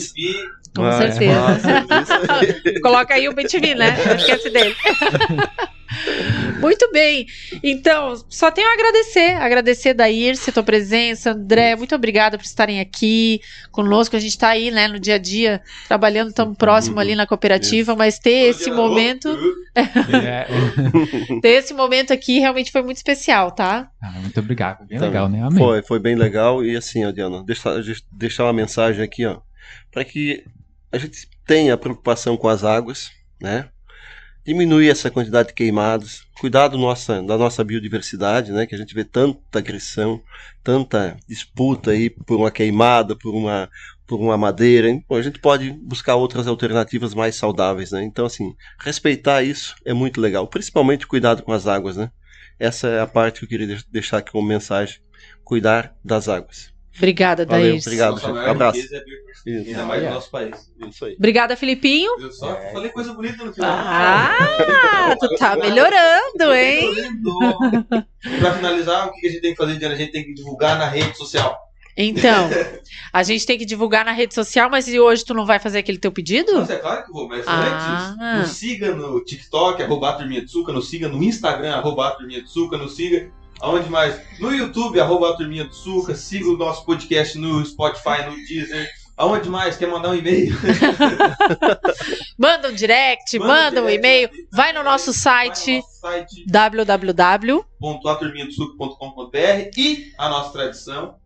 [0.74, 2.80] Com Vai, certeza.
[2.82, 3.96] Coloca aí o BTV, né?
[4.06, 4.74] Não esquece dele.
[6.62, 7.26] Muito bem.
[7.62, 9.36] Então, só tenho a agradecer.
[9.36, 11.32] Agradecer da Irce, a tua presença.
[11.32, 13.40] André, muito obrigada por estarem aqui
[13.70, 14.16] conosco.
[14.16, 17.94] A gente está aí, né, no dia a dia, trabalhando tão próximo ali na cooperativa,
[17.96, 19.28] mas ter esse momento,
[19.74, 20.46] É,
[21.40, 23.88] ter esse momento aqui realmente foi muito especial, tá?
[24.02, 24.78] ah, muito obrigado.
[24.78, 25.06] Foi bem Tá.
[25.06, 25.42] legal, né?
[25.42, 25.58] Amém.
[25.58, 26.64] Foi, foi bem legal.
[26.64, 27.74] E assim, ó, Diana, deixar,
[28.10, 29.40] deixar uma mensagem aqui, ó,
[29.90, 30.44] para que
[30.90, 33.10] a gente tenha preocupação com as águas,
[33.40, 33.68] né?
[34.44, 38.66] Diminuir essa quantidade de queimados, cuidar nossa, da nossa biodiversidade, né?
[38.66, 40.20] Que a gente vê tanta agressão,
[40.64, 43.70] tanta disputa aí por uma queimada, por uma,
[44.06, 44.88] por uma madeira.
[44.88, 45.04] hein?
[45.10, 48.02] A gente pode buscar outras alternativas mais saudáveis, né?
[48.02, 52.10] Então, assim, respeitar isso é muito legal, principalmente cuidado com as águas, né?
[52.58, 54.98] Essa é a parte que eu queria deix- deixar aqui como mensagem.
[55.44, 56.71] Cuidar das águas.
[56.96, 57.86] Obrigada, Valeu, Daís.
[57.86, 58.34] obrigado, nossa gente.
[58.34, 58.76] maior Abraço.
[58.80, 59.68] riqueza é Isso.
[59.70, 60.70] Ainda mais no nosso país.
[60.88, 61.14] Isso aí.
[61.14, 62.12] Obrigada, Filipinho.
[62.20, 63.70] Eu só falei coisa bonita no final.
[63.72, 66.92] Ah, tu tá melhorando, hein?
[68.40, 69.94] Pra finalizar, o que a gente tem que fazer, Diana?
[69.94, 71.58] A gente tem que divulgar na rede social.
[71.96, 72.48] Então,
[73.12, 75.78] a gente tem que divulgar na rede social, mas e hoje tu não vai fazer
[75.80, 76.52] aquele teu pedido?
[76.52, 78.14] Nossa, é claro que eu vou, mas Ah.
[78.16, 82.08] antes, nos siga no TikTok, arroba a Turminha de Suca, nos siga no Instagram, arroba
[82.08, 83.30] a Turminha de Suca, nos siga
[83.62, 84.20] aonde mais?
[84.38, 88.90] No YouTube, arroba a Turminha de Suca, siga o nosso podcast no Spotify, no Deezer.
[89.16, 89.76] Aonde mais?
[89.76, 90.52] Quer mandar um e-mail?
[92.36, 96.46] Manda um direct, Manda manda, um e-mail, vai no nosso Vai no site nosso site
[96.50, 97.64] www.
[98.06, 101.16] .aturminhadosuco.com.br e a nossa tradição,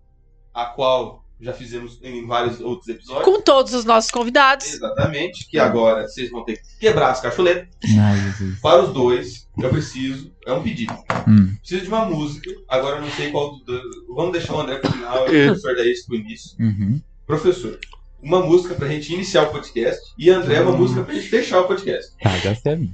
[0.53, 3.25] a qual já fizemos em vários outros episódios.
[3.25, 4.73] com todos os nossos convidados.
[4.73, 7.69] Exatamente, que agora vocês vão ter que quebrar as cacholetas.
[7.99, 8.19] Ai.
[8.63, 10.95] Para os dois, eu preciso, é um pedido.
[11.29, 11.55] Hum.
[11.59, 13.59] Preciso de uma música, agora eu não sei qual.
[13.59, 16.57] do- Vamos deixar o André pro final e o professor daí pro início.
[16.59, 17.01] Uhum.
[17.27, 17.79] Professor,
[18.23, 21.67] uma música pra gente iniciar o podcast e André uma música pra gente fechar o
[21.67, 22.13] podcast.
[22.23, 22.91] Tá, já sei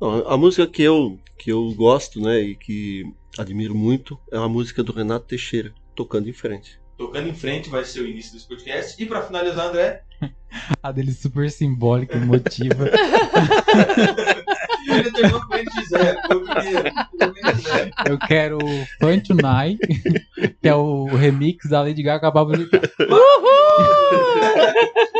[0.00, 3.04] a a música que eu, que eu gosto, né, e que
[3.38, 6.80] admiro muito, é uma música do Renato Teixeira, Tocando em Frente.
[6.98, 9.00] Tocando em frente vai ser o início desse podcast.
[9.00, 10.02] E pra finalizar, André,
[10.82, 12.90] A dele super simbólica, emotiva.
[14.88, 16.18] ele terminou com ele de zero.
[16.26, 16.92] Foi o primeiro.
[17.18, 17.90] Foi o primeiro zero.
[18.08, 18.58] Eu quero
[19.00, 19.78] Fun Tonight,
[20.60, 22.80] que é o remix da Lady Gaga com a Vittar.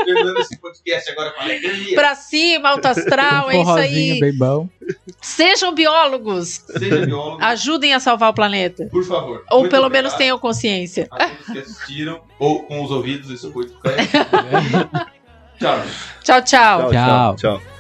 [0.05, 1.95] Terminando esse podcast agora com alegria.
[1.95, 4.21] Pra cima, alto astral, Um é isso aí.
[4.21, 4.69] bem bom.
[5.21, 6.63] Sejam biólogos.
[6.79, 8.87] Seja biólogo, Ajudem a salvar o planeta.
[8.91, 9.45] por favor.
[9.51, 11.09] Ou Muito pelo obrigado menos tenham consciência.
[11.11, 13.97] A todos que assistiram, ou com os ouvidos, isso foi de pé.
[15.59, 15.83] Tchau.
[16.23, 16.91] Tchau, tchau.
[16.93, 17.37] Tchau.
[17.37, 17.78] tchau.